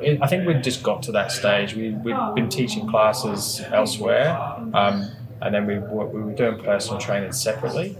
it, 0.01 0.19
I 0.21 0.27
think 0.27 0.45
we 0.47 0.55
just 0.55 0.83
got 0.83 1.03
to 1.03 1.11
that 1.13 1.31
stage. 1.31 1.75
We, 1.75 1.91
we'd 1.91 2.15
been 2.35 2.49
teaching 2.49 2.89
classes 2.89 3.61
elsewhere, 3.71 4.31
um, 4.73 5.07
and 5.41 5.53
then 5.53 5.65
we, 5.65 5.77
were- 5.77 6.07
we 6.07 6.21
were 6.23 6.33
doing 6.33 6.61
personal 6.61 6.99
training 6.99 7.31
separately. 7.31 7.97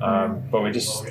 Um, 0.00 0.42
but 0.50 0.62
we 0.62 0.70
just 0.70 1.04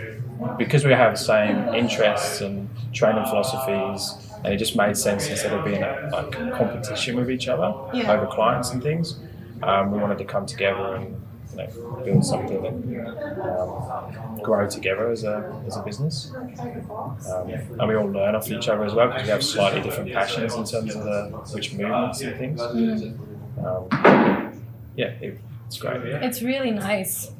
because 0.57 0.83
we 0.83 0.91
have 0.91 1.13
the 1.13 1.17
same 1.23 1.73
interests 1.73 2.41
and 2.41 2.67
training 2.93 3.25
philosophies, 3.25 4.32
and 4.43 4.53
it 4.53 4.57
just 4.57 4.75
made 4.75 4.97
sense 4.97 5.27
instead 5.29 5.53
of 5.53 5.63
being 5.65 5.83
a 5.83 6.09
like 6.11 6.31
competition 6.57 7.15
with 7.15 7.29
each 7.31 7.47
other 7.47 7.73
Yeah. 7.97 8.11
over 8.13 8.25
clients 8.27 8.71
and 8.71 8.81
things. 8.83 9.17
Um, 9.61 9.91
we 9.91 9.99
wanted 9.99 10.17
to 10.17 10.25
come 10.25 10.45
together 10.45 10.95
and 10.95 11.21
you 11.51 11.57
know, 11.57 12.01
build 12.03 12.25
something 12.25 12.61
that 12.63 12.73
um, 13.49 14.39
grow 14.41 14.67
together 14.67 15.09
as 15.11 15.23
a, 15.23 15.61
as 15.67 15.77
a 15.77 15.81
business. 15.83 16.31
Um, 16.35 17.49
and 17.79 17.87
we 17.87 17.95
all 17.95 18.07
learn 18.07 18.35
off 18.35 18.49
each 18.51 18.67
other 18.67 18.83
as 18.83 18.93
well 18.93 19.07
because 19.07 19.23
we 19.23 19.29
have 19.29 19.43
slightly 19.43 19.81
different 19.81 20.11
passions 20.11 20.53
in 20.55 20.65
terms 20.65 20.95
of 20.95 21.03
the 21.03 21.29
which 21.53 21.73
movements 21.73 22.21
and 22.21 22.37
things. 22.37 22.61
Um, 22.61 24.61
yeah, 24.95 25.07
it, 25.21 25.39
it's 25.67 25.77
great. 25.77 26.05
Yeah. 26.05 26.23
It's 26.25 26.41
really 26.41 26.71
nice. 26.71 27.31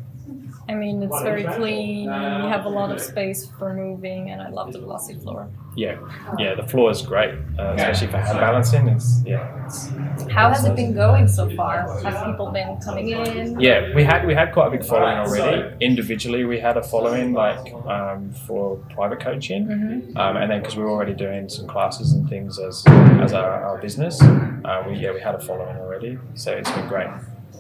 I 0.69 0.75
mean, 0.75 1.03
it's 1.03 1.21
very 1.21 1.43
clean. 1.43 2.03
You 2.05 2.47
have 2.55 2.65
a 2.65 2.69
lot 2.69 2.89
of 2.91 3.01
space 3.01 3.49
for 3.59 3.73
moving, 3.73 4.29
and 4.31 4.41
I 4.41 4.49
love 4.49 4.71
the 4.71 4.79
glossy 4.79 5.15
floor. 5.15 5.49
Yeah, 5.75 5.97
yeah, 6.37 6.53
the 6.55 6.63
floor 6.63 6.91
is 6.91 7.01
great, 7.01 7.33
uh, 7.59 7.73
especially 7.75 8.07
for 8.07 8.17
hand 8.19 8.37
balancing. 8.39 8.87
It's 8.87 9.23
yeah, 9.25 9.65
it's, 9.65 9.89
How 10.31 10.49
has 10.49 10.63
it 10.65 10.75
been 10.75 10.93
going 10.93 11.27
so 11.27 11.49
far? 11.55 11.99
Have 12.03 12.25
people 12.27 12.51
been 12.51 12.77
coming 12.79 13.09
in? 13.09 13.59
yeah. 13.59 13.93
We 13.95 14.03
had 14.03 14.25
we 14.25 14.33
had 14.35 14.53
quite 14.53 14.67
a 14.67 14.71
big 14.71 14.85
following 14.85 15.17
already. 15.17 15.75
Individually, 15.81 16.45
we 16.45 16.59
had 16.59 16.77
a 16.77 16.83
following 16.83 17.33
like 17.33 17.73
um, 17.87 18.31
for 18.47 18.77
private 18.95 19.19
coaching, 19.19 19.65
Mhm. 19.67 20.15
um, 20.17 20.37
and 20.37 20.49
then 20.51 20.59
because 20.61 20.75
we 20.77 20.83
were 20.83 20.91
already 20.91 21.15
doing 21.15 21.49
some 21.49 21.67
classes 21.67 22.13
and 22.13 22.29
things 22.29 22.59
as 22.59 22.83
as 23.25 23.33
our, 23.33 23.63
our 23.63 23.77
business, 23.81 24.21
uh, 24.21 24.83
we 24.87 24.93
yeah 24.95 25.11
we 25.11 25.19
had 25.19 25.35
a 25.35 25.39
following 25.39 25.75
already. 25.77 26.19
So 26.35 26.51
it's 26.51 26.71
been 26.71 26.87
great. 26.87 27.09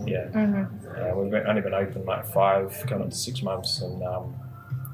Yeah, 0.05 0.25
Mhm. 0.33 0.67
uh, 0.97 1.15
we've 1.17 1.31
been, 1.31 1.47
only 1.47 1.61
been 1.61 1.73
open 1.73 2.05
like 2.05 2.25
five, 2.25 2.83
coming 2.87 3.09
to 3.09 3.15
six 3.15 3.41
months, 3.43 3.81
and 3.81 4.03
um, 4.03 4.35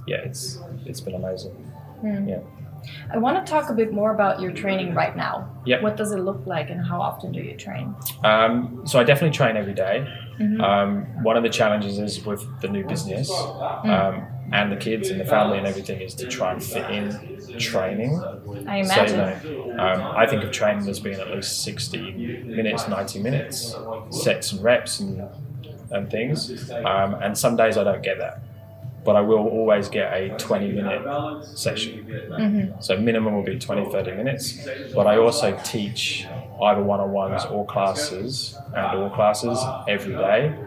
yeah, 0.07 0.17
it's 0.17 0.61
it's 0.85 1.01
been 1.01 1.15
amazing. 1.15 1.55
Mm. 2.03 2.29
Yeah. 2.29 2.39
I 3.13 3.17
want 3.17 3.45
to 3.45 3.51
talk 3.51 3.69
a 3.69 3.73
bit 3.73 3.91
more 3.91 4.11
about 4.13 4.39
your 4.39 4.51
training 4.53 4.93
right 4.95 5.13
now. 5.15 5.49
Yep. 5.65 5.81
What 5.81 5.97
does 5.97 6.13
it 6.13 6.19
look 6.19 6.45
like, 6.45 6.69
and 6.69 6.79
how 6.85 7.01
often 7.01 7.31
do 7.33 7.41
you 7.41 7.55
train? 7.57 7.93
Um, 8.23 8.81
so 8.85 8.99
I 8.99 9.03
definitely 9.03 9.35
train 9.35 9.57
every 9.57 9.73
day. 9.73 10.07
Mhm. 10.39 10.61
Um, 10.61 11.05
one 11.23 11.35
of 11.35 11.43
the 11.43 11.49
challenges 11.49 11.99
is 11.99 12.25
with 12.25 12.41
the 12.61 12.69
new 12.69 12.85
business 12.85 13.29
um, 13.83 14.25
and 14.51 14.71
the 14.71 14.77
kids 14.77 15.09
and 15.11 15.19
the 15.19 15.25
family 15.25 15.57
and 15.57 15.67
everything 15.67 16.01
is 16.01 16.15
to 16.15 16.27
try 16.27 16.51
and 16.53 16.63
fit 16.63 16.89
in 16.89 17.21
training. 17.57 18.27
I 18.65 18.81
So, 18.81 19.03
you 19.03 19.13
imagine. 19.13 19.17
know, 19.17 19.41
um, 19.77 20.11
I 20.15 20.25
think 20.25 20.43
of 20.43 20.51
training 20.51 20.87
as 20.89 20.99
being 20.99 21.19
at 21.19 21.29
least 21.29 21.61
60 21.63 22.21
minutes, 22.53 22.87
90 22.87 23.19
minutes, 23.19 23.81
sets 24.09 24.51
and 24.51 24.63
reps 24.63 24.99
and, 24.99 25.29
and 25.91 26.09
things. 26.09 26.53
Um, 26.83 27.15
and 27.21 27.37
some 27.37 27.55
days 27.55 27.77
I 27.77 27.83
don't 27.83 28.03
get 28.03 28.17
that. 28.19 28.48
But 29.03 29.15
I 29.15 29.21
will 29.21 29.39
always 29.47 29.89
get 29.89 30.13
a 30.13 30.31
20 30.37 30.69
minute 30.69 31.11
session. 31.53 32.01
Mhm. 32.37 32.81
So 32.83 32.97
minimum 32.97 33.33
will 33.35 33.43
be 33.43 33.57
20, 33.57 33.85
30 33.85 34.11
minutes. 34.11 34.59
But 34.93 35.07
I 35.07 35.17
also 35.17 35.57
teach 35.63 36.33
either 36.61 36.83
one-on-ones 36.83 37.45
or 37.45 37.65
classes 37.65 38.61
and 38.73 38.93
all 38.93 39.09
classes 39.09 39.73
every 39.87 40.15
day. 40.15 40.57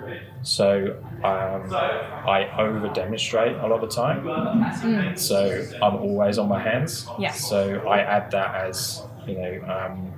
So 0.43 0.97
um, 1.23 1.81
I 2.27 2.51
over 2.59 2.89
demonstrate 2.89 3.57
a 3.59 3.67
lot 3.67 3.73
of 3.73 3.81
the 3.83 3.95
time. 3.95 4.31
So 5.15 5.69
I'm 5.83 5.97
always 5.97 6.39
on 6.39 6.49
my 6.49 6.61
hands. 6.61 7.13
Yeah. 7.17 7.33
So 7.33 7.81
I 7.87 8.01
add 8.01 8.31
that 8.33 8.55
as, 8.55 9.07
you 9.27 9.37
know, 9.39 9.61
um, 9.69 10.15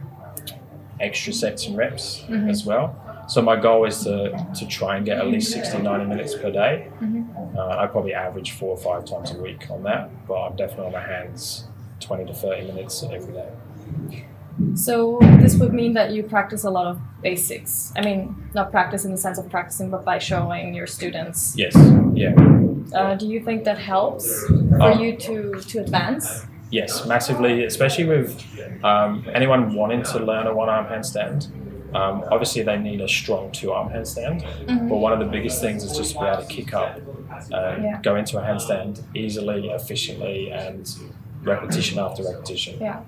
extra 1.01 1.33
sets 1.33 1.67
and 1.67 1.77
reps 1.77 2.25
Mhm. 2.29 2.51
as 2.51 2.65
well. 2.65 3.04
So 3.29 3.41
my 3.43 3.57
goal 3.57 3.85
is 3.87 4.05
to, 4.05 4.31
to 4.55 4.67
try 4.67 4.97
and 4.97 5.05
get 5.07 5.19
at 5.19 5.27
least 5.29 5.53
60, 5.53 5.79
90 5.83 6.05
minutes 6.07 6.35
per 6.35 6.51
day. 6.51 6.89
Mhm. 7.01 7.57
Uh, 7.57 7.69
I 7.79 7.87
probably 7.87 8.15
average 8.15 8.53
four 8.53 8.71
or 8.71 8.77
five 8.77 9.05
times 9.05 9.31
a 9.33 9.41
week 9.41 9.71
on 9.71 9.83
that, 9.85 10.11
but 10.27 10.35
I'm 10.43 10.57
definitely 10.57 10.87
on 10.87 10.93
my 10.93 11.01
hands 11.01 11.65
20 12.01 12.27
to 12.27 12.35
30 12.35 12.67
minutes 12.67 13.03
every 13.03 13.33
day. 13.33 13.49
So 14.75 15.19
this 15.41 15.57
would 15.57 15.73
mean 15.73 15.95
that 15.95 16.11
you 16.13 16.23
practice 16.23 16.63
a 16.65 16.71
lot 16.71 16.87
of 16.87 17.01
basics. 17.23 17.93
I 17.97 18.03
mean, 18.03 18.37
not 18.55 18.71
practice 18.71 19.05
in 19.05 19.11
the 19.11 19.17
sense 19.19 19.39
of 19.39 19.49
practicing, 19.51 19.91
but 19.91 20.05
by 20.05 20.19
showing 20.19 20.75
your 20.75 20.87
students. 20.87 21.55
Yes, 21.57 21.75
yeah, 22.15 22.35
Uh, 22.95 23.15
do 23.17 23.27
you 23.27 23.41
think 23.41 23.65
that 23.65 23.79
helps 23.79 24.27
for 24.79 24.83
Oh. 24.93 25.01
you 25.03 25.17
to 25.27 25.61
to 25.71 25.79
advance? 25.81 26.47
yes, 26.71 27.07
massively, 27.07 27.65
especially 27.65 28.05
with 28.05 28.29
um, 28.85 29.25
anyone 29.35 29.75
wanting 29.75 30.03
to 30.13 30.19
learn 30.19 30.47
a 30.47 30.55
one 30.55 30.69
arm 30.69 30.87
handstand. 30.87 31.49
Um, 31.95 32.25
obviously, 32.31 32.63
they 32.63 32.77
need 32.79 33.01
a 33.01 33.09
strong 33.09 33.53
two 33.53 33.73
arm 33.73 33.89
handstand, 33.89 34.43
Mhm. 34.67 34.89
but 34.89 34.97
one 34.97 35.13
of 35.13 35.19
the 35.21 35.27
biggest 35.27 35.61
things 35.61 35.85
is 35.85 35.97
just 35.97 36.13
to 36.15 36.19
be 36.21 36.27
able 36.27 36.43
to 36.43 36.49
kick 36.49 36.75
up, 36.75 36.99
uh, 37.53 37.77
Yeah. 37.83 38.01
go 38.03 38.17
into 38.17 38.39
a 38.39 38.43
handstand 38.43 39.03
easily, 39.15 39.69
efficiently, 39.69 40.51
and 40.51 40.89
repetition 41.43 41.99
after 41.99 42.25
repetition. 42.25 42.79
Yeah. 42.81 43.01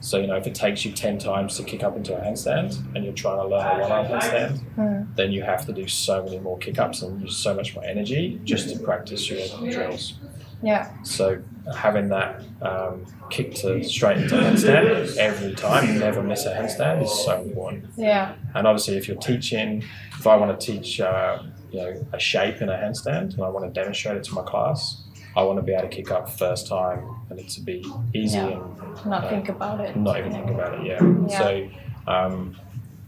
So, 0.00 0.18
you 0.18 0.26
know, 0.26 0.34
if 0.34 0.48
it 0.48 0.54
takes 0.56 0.84
you 0.84 0.90
10 0.90 1.18
times 1.18 1.56
to 1.58 1.62
kick 1.62 1.84
up 1.84 1.96
into 1.96 2.16
a 2.16 2.20
handstand 2.20 2.76
and 2.96 3.04
you're 3.04 3.14
trying 3.14 3.36
to 3.38 3.46
learn 3.46 3.64
a 3.78 3.80
one 3.82 3.92
arm 3.92 4.06
handstand, 4.06 4.58
Mm. 4.76 5.06
then 5.14 5.30
you 5.30 5.42
have 5.44 5.64
to 5.66 5.72
do 5.72 5.86
so 5.86 6.24
many 6.24 6.40
more 6.40 6.58
kick 6.58 6.80
ups 6.80 7.02
and 7.02 7.20
use 7.22 7.36
so 7.36 7.54
much 7.54 7.76
more 7.76 7.84
energy 7.84 8.40
just 8.42 8.68
to 8.70 8.78
practice 8.82 9.30
your 9.30 9.38
drills. 9.70 10.14
Yeah. 10.62 10.90
So, 11.02 11.42
having 11.76 12.08
that 12.08 12.42
um, 12.60 13.04
kick 13.30 13.54
to 13.56 13.82
straight 13.84 14.18
into 14.18 14.34
handstand 14.36 15.16
every 15.16 15.54
time, 15.54 15.92
you 15.92 15.98
never 15.98 16.22
miss 16.22 16.46
a 16.46 16.54
handstand, 16.54 17.02
is 17.02 17.24
so 17.24 17.42
important. 17.42 17.86
Yeah. 17.96 18.34
And 18.54 18.66
obviously, 18.66 18.96
if 18.96 19.08
you're 19.08 19.16
teaching, 19.16 19.82
if 20.18 20.26
I 20.26 20.36
want 20.36 20.58
to 20.58 20.66
teach, 20.72 21.00
uh, 21.00 21.42
you 21.70 21.80
know, 21.80 22.06
a 22.12 22.18
shape 22.18 22.60
in 22.62 22.68
a 22.68 22.74
handstand 22.76 23.34
and 23.34 23.40
I 23.42 23.48
want 23.48 23.64
to 23.66 23.80
demonstrate 23.80 24.16
it 24.18 24.24
to 24.24 24.34
my 24.34 24.42
class, 24.42 25.02
I 25.34 25.42
want 25.42 25.58
to 25.58 25.62
be 25.62 25.72
able 25.72 25.88
to 25.88 25.94
kick 25.94 26.10
up 26.10 26.28
first 26.30 26.66
time 26.68 27.08
and 27.30 27.38
it 27.40 27.48
to 27.50 27.60
be 27.62 27.82
easy 28.14 28.36
Yeah. 28.36 28.48
and 28.48 29.06
Not 29.06 29.24
uh, 29.24 29.28
think 29.30 29.48
about 29.48 29.80
it. 29.80 29.96
not 29.96 30.18
even 30.18 30.30
think 30.32 30.50
about 30.50 30.74
it. 30.80 30.86
Yeah. 30.86 30.98
Yeah. 31.28 31.38
So 31.38 31.68
um, 32.06 32.56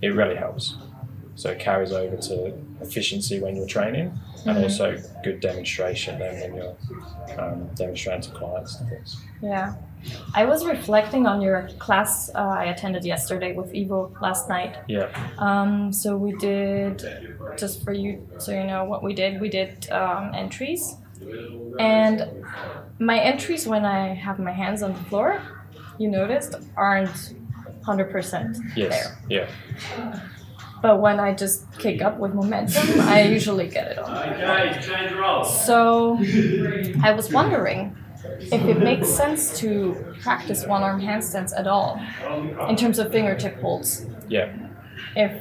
it 0.01 0.09
really 0.15 0.35
helps. 0.37 0.77
So 1.37 1.51
it 1.51 1.59
carries 1.59 1.93
over 1.93 2.17
to 2.17 2.55
efficiency 2.81 3.41
when 3.41 3.57
you're 3.57 3.67
training, 3.67 4.13
and 4.47 4.59
Mhm. 4.59 4.63
also 4.63 4.97
good 5.23 5.41
demonstration 5.41 6.19
then 6.19 6.41
when 6.41 6.55
you're 6.55 6.77
um, 7.39 7.69
demonstrating 7.75 8.23
to 8.23 8.31
clients 8.31 8.79
and 8.81 8.89
things. 8.89 9.17
Yeah. 9.43 9.75
I 10.35 10.45
was 10.45 10.65
reflecting 10.67 11.27
on 11.27 11.41
your 11.41 11.69
class 11.79 12.31
uh, 12.35 12.39
I 12.39 12.65
attended 12.67 13.05
yesterday 13.05 13.55
with 13.57 13.73
Evo 13.73 14.11
last 14.21 14.49
night. 14.49 14.77
Yeah. 14.87 15.09
Um, 15.39 15.93
so 15.93 16.17
we 16.17 16.33
did, 16.37 17.03
just 17.57 17.83
for 17.83 17.93
you, 17.93 18.29
so 18.39 18.53
you 18.53 18.65
know 18.65 18.85
what 18.85 19.03
we 19.03 19.15
did, 19.15 19.41
we 19.41 19.49
did 19.49 19.91
um, 19.91 20.31
entries. 20.35 20.97
And 21.79 22.29
my 22.99 23.19
entries, 23.19 23.67
when 23.67 23.85
I 23.85 24.15
have 24.15 24.39
my 24.39 24.53
hands 24.53 24.83
on 24.83 24.93
the 24.93 25.03
floor, 25.09 25.41
you 25.99 26.09
noticed, 26.11 26.55
aren't 26.77 27.35
100% 27.87 28.57
Yes. 28.77 28.91
there. 29.29 29.49
Yeah. 29.97 30.21
But 30.85 31.01
when 31.01 31.19
I 31.19 31.33
just 31.33 31.65
kick 31.79 32.03
up 32.03 32.19
with 32.19 32.35
momentum, 32.35 33.01
I 33.01 33.23
usually 33.39 33.69
get 33.69 33.93
it 33.93 33.99
on. 33.99 35.45
So 35.47 36.19
I 37.03 37.13
was 37.13 37.33
wondering 37.33 37.97
if 38.39 38.53
it 38.53 38.81
makes 38.81 39.09
sense 39.09 39.59
to 39.61 40.15
practice 40.21 40.67
one 40.67 40.83
arm 40.83 41.01
handstands 41.01 41.59
at 41.59 41.67
all 41.67 41.99
in 42.69 42.77
terms 42.77 42.99
of 42.99 43.11
fingertip 43.13 43.59
holds. 43.63 44.05
Yeah. 44.29 44.55
If 45.17 45.41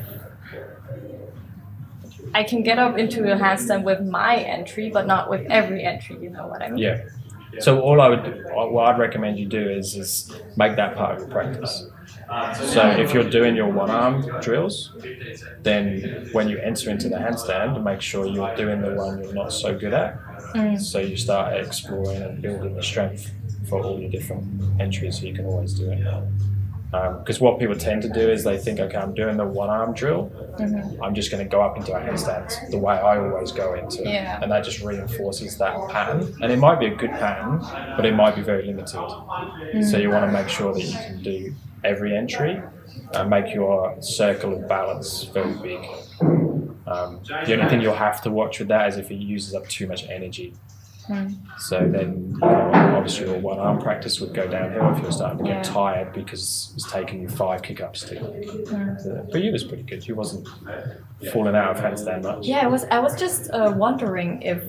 I 2.34 2.44
can 2.46 2.64
get 2.64 2.80
up 2.80 2.98
into 2.98 3.30
a 3.30 3.36
handstand 3.36 3.84
with 3.84 4.00
my 4.00 4.38
entry, 4.38 4.92
but 4.92 5.08
not 5.08 5.30
with 5.30 5.46
every 5.50 5.84
entry, 5.84 6.20
you 6.22 6.30
know 6.30 6.48
what 6.48 6.62
I 6.62 6.70
mean? 6.70 6.78
Yeah. 6.78 7.04
So 7.60 7.82
all 7.82 8.00
I 8.00 8.08
would, 8.08 8.46
what 8.54 8.86
I'd 8.86 8.98
recommend 8.98 9.38
you 9.38 9.46
do 9.46 9.70
is, 9.70 9.98
is 9.98 10.32
make 10.56 10.78
that 10.78 10.96
part 10.96 11.16
of 11.16 11.20
your 11.20 11.28
practice. 11.28 11.86
So 12.56 12.88
if 12.90 13.14
you're 13.14 13.30
doing 13.30 13.56
your 13.56 13.68
one 13.72 13.90
arm 13.90 14.26
drills, 14.42 14.92
then 15.62 16.30
when 16.32 16.48
you 16.50 16.58
enter 16.60 16.90
into 16.90 17.10
the 17.10 17.18
handstand, 17.18 17.82
make 17.84 18.02
sure 18.02 18.26
you're 18.26 18.56
doing 18.56 18.82
the 18.82 18.92
one 18.94 19.24
you're 19.24 19.34
not 19.34 19.52
so 19.52 19.78
good 19.78 19.94
at. 19.94 20.20
Mm. 20.56 20.80
So 20.80 21.00
you 21.00 21.18
start 21.18 21.54
exploring 21.56 22.22
and 22.22 22.42
building 22.42 22.76
the 22.76 22.84
strength 22.84 23.32
for 23.70 23.82
all 23.84 24.00
your 24.00 24.10
different 24.10 24.46
entries, 24.80 25.20
so 25.20 25.26
you 25.26 25.34
can 25.34 25.46
always 25.46 25.74
do 25.74 25.90
it. 25.92 26.04
Because 27.20 27.42
what 27.42 27.58
people 27.58 27.76
tend 27.76 28.04
to 28.04 28.10
do 28.10 28.30
is 28.30 28.44
they 28.44 28.58
think, 28.58 28.80
okay, 28.80 28.98
I'm 28.98 29.16
doing 29.16 29.36
the 29.36 29.46
one 29.48 29.70
arm 29.70 29.94
drill, 29.96 30.32
Mhm. 30.60 31.00
I'm 31.02 31.16
just 31.16 31.32
going 31.32 31.44
to 31.44 31.50
go 31.50 31.60
up 31.62 31.76
into 31.76 31.92
a 31.92 32.00
handstand 32.00 32.54
the 32.70 32.78
way 32.78 32.94
I 32.94 33.18
always 33.18 33.52
go 33.52 33.74
into, 33.74 34.04
Yeah. 34.04 34.38
and 34.44 34.52
that 34.52 34.64
just 34.64 34.84
reinforces 34.84 35.58
that 35.58 35.76
pattern. 35.90 36.32
And 36.44 36.52
it 36.52 36.60
might 36.60 36.80
be 36.80 36.86
a 36.86 36.96
good 36.96 37.10
pattern, 37.12 37.62
but 37.98 38.06
it 38.06 38.14
might 38.14 38.36
be 38.36 38.44
very 38.44 38.64
limited. 38.68 39.00
So 39.90 39.98
you 39.98 40.12
want 40.12 40.26
to 40.28 40.32
make 40.32 40.50
sure 40.50 40.72
that 40.74 40.82
you 40.84 40.94
can 40.94 41.24
do 41.24 41.56
every 41.84 42.16
entry, 42.16 42.62
and 43.14 43.30
make 43.30 43.54
your 43.54 44.02
circle 44.02 44.54
of 44.56 44.68
balance 44.68 45.24
very 45.26 45.54
big. 45.62 45.80
Um, 46.86 47.22
the 47.24 47.54
only 47.54 47.70
thing 47.70 47.82
you'll 47.82 47.96
have 47.96 48.22
to 48.24 48.32
watch 48.32 48.60
with 48.60 48.68
that 48.68 48.90
is 48.90 48.98
if 48.98 49.10
it 49.10 49.16
uses 49.16 49.54
up 49.56 49.68
too 49.68 49.88
much 49.88 50.08
energy. 50.10 50.54
Mm. 51.08 51.36
So 51.60 51.80
then, 51.80 52.32
you 52.34 52.40
know, 52.40 52.72
obviously, 52.96 53.26
your 53.28 53.38
one 53.40 53.60
arm 53.60 53.80
practice 53.82 54.22
would 54.22 54.34
go 54.34 54.48
downhill 54.48 54.94
if 54.96 55.02
you're 55.02 55.12
starting 55.12 55.40
to 55.40 55.44
get 55.44 55.66
Yeah. 55.66 55.74
tired 55.74 56.14
because 56.14 56.72
it's 56.76 56.90
taking 56.92 57.22
you 57.22 57.28
five 57.28 57.62
kick 57.62 57.82
ups 57.82 58.04
to. 58.06 58.16
Mm. 58.16 59.32
But 59.32 59.44
you 59.44 59.52
was 59.52 59.66
pretty 59.66 59.84
good. 59.84 60.08
You 60.08 60.16
wasn't 60.16 60.48
falling 61.34 61.56
out 61.56 61.72
of 61.76 61.80
hands 61.82 62.06
handstand 62.06 62.24
much. 62.24 62.46
Yeah, 62.46 62.64
I 62.64 62.68
was. 62.68 62.86
I 62.86 63.00
was 63.00 63.16
just 63.20 63.50
uh, 63.52 63.74
wondering 63.76 64.42
if 64.44 64.64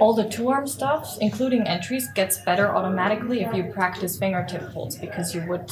all 0.00 0.14
the 0.14 0.28
two 0.28 0.48
arm 0.48 0.66
stuff, 0.66 1.16
including 1.20 1.66
entries, 1.66 2.08
gets 2.12 2.38
better 2.38 2.74
automatically 2.74 3.42
if 3.42 3.54
you 3.54 3.64
practice 3.72 4.18
fingertip 4.18 4.62
holds 4.70 4.96
because 4.96 5.34
you 5.34 5.46
would 5.48 5.70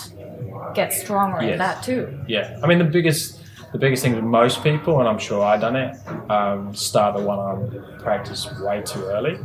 get 0.75 0.93
stronger 0.93 1.41
in 1.41 1.59
that 1.59 1.83
too. 1.83 2.19
Yeah, 2.27 2.59
I 2.63 2.67
mean 2.67 2.79
the 2.79 2.85
biggest 2.85 3.41
the 3.73 3.79
biggest 3.79 4.03
thing 4.03 4.15
with 4.15 4.25
most 4.25 4.63
people, 4.63 5.01
and 5.01 5.09
I'm 5.09 5.19
sure 5.19 5.45
I 5.45 5.57
done 5.57 5.77
it, 5.77 5.99
um, 6.31 6.75
start 6.75 7.17
the 7.17 7.23
one 7.23 7.39
arm 7.39 7.85
practice 8.01 8.49
way 8.61 8.83
too 8.83 9.05
early. 9.05 9.39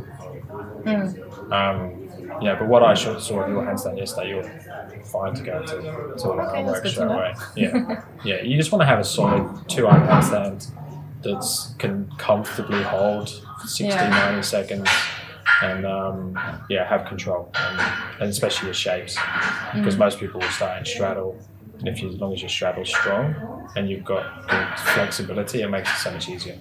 Mm. 0.84 1.52
Um, 1.52 2.40
yeah, 2.40 2.56
but 2.58 2.68
what 2.68 2.82
I 2.82 2.94
saw 2.94 3.10
of 3.14 3.28
your 3.50 3.62
handstand 3.62 3.98
yesterday, 3.98 4.30
you're 4.30 5.04
fine 5.04 5.34
to 5.34 5.42
go 5.42 5.62
to, 5.62 5.76
to 6.18 6.28
one 6.28 6.40
Okay, 6.40 6.56
arm 6.58 6.66
work 6.66 6.86
straight 6.86 7.06
away. 7.06 7.34
Yeah, 7.56 8.02
yeah. 8.24 8.42
You 8.42 8.56
just 8.56 8.72
want 8.72 8.82
to 8.82 8.86
have 8.86 8.98
a 8.98 9.04
solid 9.04 9.68
two 9.68 9.86
arm 9.86 10.06
handstand 10.06 10.70
that's 11.22 11.74
can 11.78 12.10
comfortably 12.18 12.82
hold 12.82 13.28
60, 13.64 13.84
Yeah. 13.84 14.08
90 14.10 14.42
seconds. 14.42 14.88
And 15.62 15.86
um, 15.86 16.36
yeah, 16.68 16.88
have 16.88 17.06
control, 17.06 17.50
and, 17.54 17.80
and 18.20 18.28
especially 18.30 18.66
your 18.66 18.74
shapes, 18.74 19.16
because 19.74 19.94
Mm. 19.94 19.98
most 20.00 20.18
people 20.18 20.40
will 20.40 20.48
start 20.48 20.78
in 20.78 20.84
straddle, 20.84 21.38
and 21.78 21.88
if 21.88 22.02
you, 22.02 22.08
as 22.08 22.16
long 22.16 22.32
as 22.32 22.40
your 22.42 22.48
straddle's 22.48 22.88
strong 22.88 23.34
and 23.76 23.88
you've 23.88 24.04
got 24.04 24.24
good 24.48 24.66
flexibility, 24.94 25.62
it 25.62 25.68
makes 25.68 25.88
it 25.88 25.98
so 25.98 26.10
much 26.10 26.28
easier. 26.28 26.56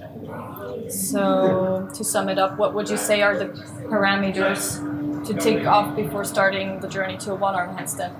So 0.89 1.89
to 1.93 2.03
sum 2.03 2.29
it 2.29 2.37
up, 2.37 2.57
what 2.57 2.73
would 2.75 2.89
you 2.89 2.97
say 2.97 3.21
are 3.21 3.35
the 3.37 3.45
parameters 3.89 4.77
to 5.25 5.33
take 5.33 5.65
off 5.65 5.95
before 5.95 6.23
starting 6.25 6.79
the 6.79 6.87
journey 6.87 7.17
to 7.19 7.31
a 7.31 7.35
one 7.35 7.55
arm 7.55 7.75
handstand? 7.75 8.13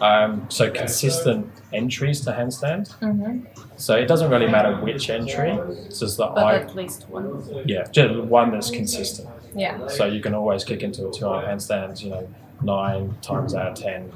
Um, 0.00 0.46
so 0.48 0.70
consistent 0.70 1.50
entries 1.72 2.20
to 2.22 2.32
handstand. 2.32 2.88
Mm-hmm. 3.00 3.46
So 3.76 3.96
it 3.96 4.06
doesn't 4.06 4.30
really 4.30 4.48
matter 4.48 4.74
which 4.76 5.10
entry. 5.10 5.50
It's 5.86 6.00
just 6.00 6.16
that 6.18 6.34
But 6.34 6.44
I, 6.44 6.56
at 6.60 6.74
least 6.74 7.08
one. 7.08 7.64
yeah, 7.66 7.84
just 7.90 8.14
one 8.24 8.50
that's 8.52 8.70
consistent. 8.70 9.28
Yeah. 9.54 9.86
So 9.88 10.06
you 10.06 10.20
can 10.20 10.34
always 10.34 10.64
kick 10.64 10.82
into 10.82 11.08
a 11.08 11.12
two-arm 11.12 11.44
handstand, 11.44 12.02
you 12.02 12.10
know, 12.10 12.28
nine 12.62 13.16
times 13.22 13.54
out 13.54 13.68
of 13.72 13.74
10 13.74 14.12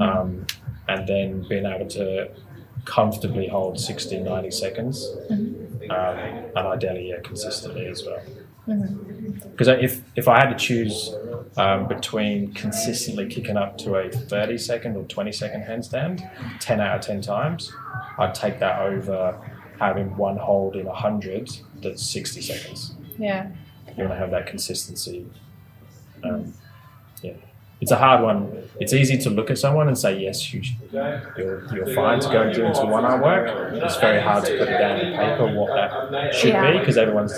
um, 0.00 0.46
and 0.88 1.06
then 1.06 1.46
being 1.48 1.66
able 1.66 1.86
to 1.88 2.30
comfortably 2.84 3.48
hold 3.48 3.78
60, 3.78 4.20
90 4.20 4.50
seconds, 4.50 5.06
um, 5.30 5.54
and 5.90 6.56
ideally, 6.56 7.10
yeah, 7.10 7.20
consistently 7.22 7.86
as 7.86 8.04
well. 8.04 8.22
Because 9.50 9.68
if 9.68 10.02
if 10.16 10.28
I 10.28 10.38
had 10.38 10.50
to 10.50 10.56
choose 10.56 11.14
um, 11.56 11.88
between 11.88 12.52
consistently 12.54 13.26
kicking 13.26 13.56
up 13.56 13.76
to 13.78 13.96
a 13.96 14.10
30 14.10 14.58
second 14.58 14.96
or 14.96 15.04
20 15.04 15.32
second 15.32 15.62
handstand, 15.62 16.28
10 16.60 16.80
out 16.80 16.96
of 16.96 17.00
10 17.02 17.22
times, 17.22 17.72
I'd 18.18 18.34
take 18.34 18.58
that 18.60 18.80
over 18.80 19.38
having 19.78 20.16
one 20.16 20.36
hold 20.36 20.76
in 20.76 20.86
100 20.86 21.50
that's 21.82 22.06
60 22.06 22.42
seconds. 22.42 22.94
Yeah. 23.18 23.50
You 23.96 24.04
want 24.04 24.10
to 24.10 24.16
have 24.16 24.30
that 24.30 24.46
consistency. 24.46 25.26
Um, 26.22 26.52
yeah. 27.22 27.32
It's 27.80 27.90
a 27.90 27.96
hard 27.96 28.22
one. 28.22 28.68
It's 28.78 28.92
easy 28.92 29.16
to 29.18 29.30
look 29.30 29.50
at 29.50 29.58
someone 29.58 29.88
and 29.88 29.98
say, 29.98 30.18
yes, 30.20 30.52
you, 30.52 30.62
you're, 30.92 31.64
you're 31.74 31.94
fine 31.94 32.20
to 32.20 32.28
go 32.28 32.42
and 32.42 32.54
do 32.54 32.64
into 32.66 32.84
one 32.84 33.04
arm 33.06 33.22
work. 33.22 33.72
It's 33.74 33.96
very 33.96 34.20
hard 34.20 34.44
to 34.44 34.50
put 34.58 34.68
it 34.68 34.78
down 34.78 35.00
on 35.00 35.12
paper 35.16 35.58
what 35.58 35.74
that 35.74 36.34
should 36.34 36.50
Yeah. 36.50 36.72
be 36.72 36.78
because 36.78 36.98
everyone's 36.98 37.32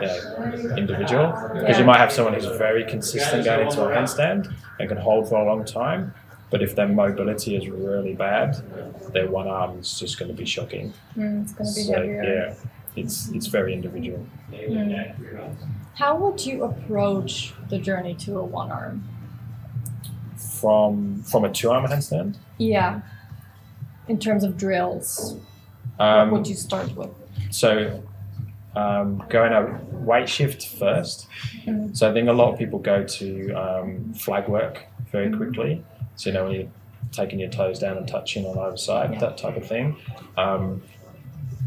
you 0.00 0.06
know, 0.06 0.76
individual. 0.76 1.26
Because 1.52 1.70
Yeah. 1.70 1.78
you 1.80 1.84
might 1.84 1.98
have 1.98 2.12
someone 2.12 2.34
who's 2.34 2.46
very 2.58 2.84
consistent 2.84 3.44
going 3.44 3.66
into 3.66 3.82
a 3.84 3.88
handstand 3.96 4.52
and 4.78 4.88
can 4.88 4.98
hold 4.98 5.28
for 5.28 5.36
a 5.40 5.44
long 5.44 5.64
time. 5.64 6.14
But 6.50 6.62
if 6.62 6.74
their 6.76 6.88
mobility 6.88 7.56
is 7.56 7.68
really 7.68 8.14
bad, 8.14 8.56
their 9.12 9.28
one 9.28 9.48
arm 9.48 9.78
is 9.80 9.98
just 9.98 10.18
going 10.18 10.30
to 10.30 10.36
be 10.36 10.46
shocking. 10.46 10.92
Mm, 11.16 11.42
it's 11.42 11.52
gonna 11.52 11.70
be 11.74 11.82
So, 11.82 11.92
heavier. 11.94 12.22
yeah, 12.22 12.54
it's, 13.02 13.28
it's 13.30 13.46
very 13.48 13.74
individual. 13.74 14.24
How 15.94 16.16
would 16.16 16.44
you 16.46 16.64
approach 16.64 17.52
the 17.68 17.78
journey 17.78 18.14
to 18.14 18.38
a 18.38 18.44
one 18.44 18.70
arm? 18.70 19.02
From, 20.60 21.22
from 21.22 21.44
a 21.44 21.50
two 21.52 21.70
arm 21.70 21.84
handstand, 21.86 22.36
Yeah. 22.58 23.00
In 24.08 24.18
terms 24.18 24.42
of 24.42 24.56
drills, 24.56 25.36
um, 26.00 26.30
what 26.30 26.38
would 26.40 26.46
you 26.48 26.56
start 26.56 26.96
with? 26.96 27.10
So, 27.50 28.02
um, 28.74 29.22
going 29.28 29.52
a 29.52 29.78
weight 29.92 30.28
shift 30.28 30.66
first. 30.66 31.28
Mhm. 31.66 31.94
So 31.96 32.10
I 32.10 32.12
think 32.14 32.28
a 32.28 32.32
lot 32.32 32.52
of 32.52 32.58
people 32.58 32.78
go 32.78 33.04
to 33.04 33.52
um, 33.52 34.14
flag 34.14 34.48
work 34.48 34.86
very 35.12 35.30
quickly. 35.30 35.84
So 36.16 36.30
you 36.30 36.34
know 36.34 36.44
when 36.44 36.52
you're 36.54 36.68
taking 37.12 37.38
your 37.38 37.50
toes 37.50 37.78
down 37.78 37.96
and 37.98 38.08
touching 38.08 38.46
on 38.46 38.58
either 38.58 38.76
side, 38.78 39.12
Yeah. 39.12 39.18
that 39.20 39.36
type 39.36 39.56
of 39.56 39.66
thing. 39.66 39.96
Um, 40.36 40.82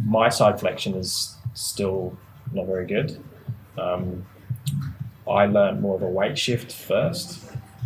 my 0.04 0.30
side 0.30 0.60
flexion 0.60 0.96
is 0.96 1.36
still 1.54 2.18
not 2.52 2.66
very 2.66 2.86
good. 2.88 3.24
Um, 3.78 4.26
I 5.30 5.46
learned 5.46 5.82
more 5.82 5.96
of 5.96 6.02
a 6.02 6.10
weight 6.10 6.38
shift 6.38 6.72
first. 6.74 7.40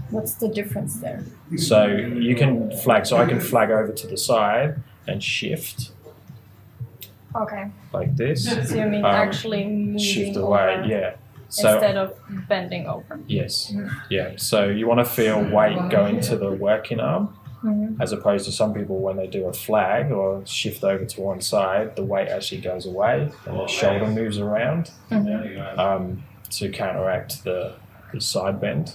What's 0.09 0.35
the 0.35 0.47
difference 0.47 0.97
there? 0.99 1.23
So 1.57 1.85
you 1.87 2.35
can 2.35 2.71
flag. 2.77 3.05
So 3.05 3.17
I 3.17 3.25
can 3.25 3.39
flag 3.39 3.71
over 3.71 3.91
to 3.91 4.07
the 4.07 4.17
side 4.17 4.75
and 5.07 5.23
shift 5.23 5.91
Okay. 7.35 7.65
like 7.93 8.15
this. 8.15 8.45
So 8.69 8.75
you 8.75 8.85
mean 8.87 9.03
Um, 9.03 9.11
actually 9.11 9.65
moving 9.65 9.97
shift 9.97 10.37
away, 10.37 10.75
over 10.77 10.85
yeah. 10.87 11.11
So 11.49 11.71
instead 11.73 11.97
of 11.97 12.13
bending 12.49 12.87
over. 12.87 13.19
yes, 13.27 13.73
yeah. 14.09 14.31
So 14.37 14.67
you 14.67 14.87
want 14.87 14.99
to 14.99 15.05
feel 15.05 15.43
weight 15.51 15.77
going 15.89 16.19
to 16.21 16.37
the 16.37 16.51
working 16.51 16.99
arm, 16.99 17.35
Mhm. 17.63 17.97
as 18.01 18.11
opposed 18.11 18.45
to 18.45 18.51
some 18.51 18.73
people 18.73 18.99
when 18.99 19.15
they 19.17 19.27
do 19.27 19.47
a 19.47 19.53
flag 19.53 20.11
or 20.11 20.41
shift 20.45 20.83
over 20.83 21.03
to 21.05 21.21
one 21.21 21.41
side, 21.41 21.95
the 21.95 22.03
weight 22.03 22.27
actually 22.29 22.61
goes 22.61 22.85
away 22.85 23.29
and 23.45 23.59
the 23.59 23.67
shoulder 23.67 24.07
moves 24.07 24.37
around 24.39 24.91
Mhm. 25.11 25.77
um, 25.77 26.23
to 26.51 26.69
counteract 26.69 27.43
the, 27.43 27.73
the 28.13 28.21
side 28.21 28.59
bend, 28.61 28.93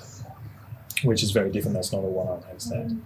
which 1.04 1.22
is 1.22 1.30
very 1.30 1.50
different. 1.50 1.74
That's 1.74 1.92
not 1.92 1.98
a 2.04 2.08
one-arm 2.08 2.42
handstand. 2.52 3.00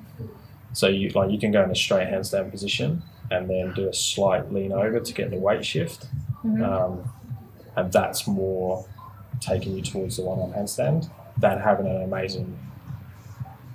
So 0.72 0.88
you 0.88 1.10
like 1.10 1.30
you 1.30 1.38
can 1.38 1.52
go 1.52 1.62
in 1.62 1.70
a 1.70 1.74
straight 1.74 2.08
handstand 2.08 2.50
position 2.50 3.02
and 3.30 3.48
then 3.48 3.72
do 3.74 3.88
a 3.88 3.92
slight 3.94 4.52
lean 4.52 4.72
over 4.72 5.00
to 5.00 5.12
get 5.14 5.30
the 5.30 5.36
weight 5.38 5.64
shift. 5.64 6.06
Mhm. 6.44 6.62
um, 6.62 7.10
and 7.76 7.90
that's 7.92 8.26
more 8.26 8.84
taking 9.40 9.74
you 9.76 9.82
towards 9.82 10.16
the 10.18 10.22
one 10.22 10.38
arm 10.38 10.52
handstand 10.52 11.08
than 11.38 11.58
having 11.58 11.86
an 11.86 12.02
amazing 12.02 12.58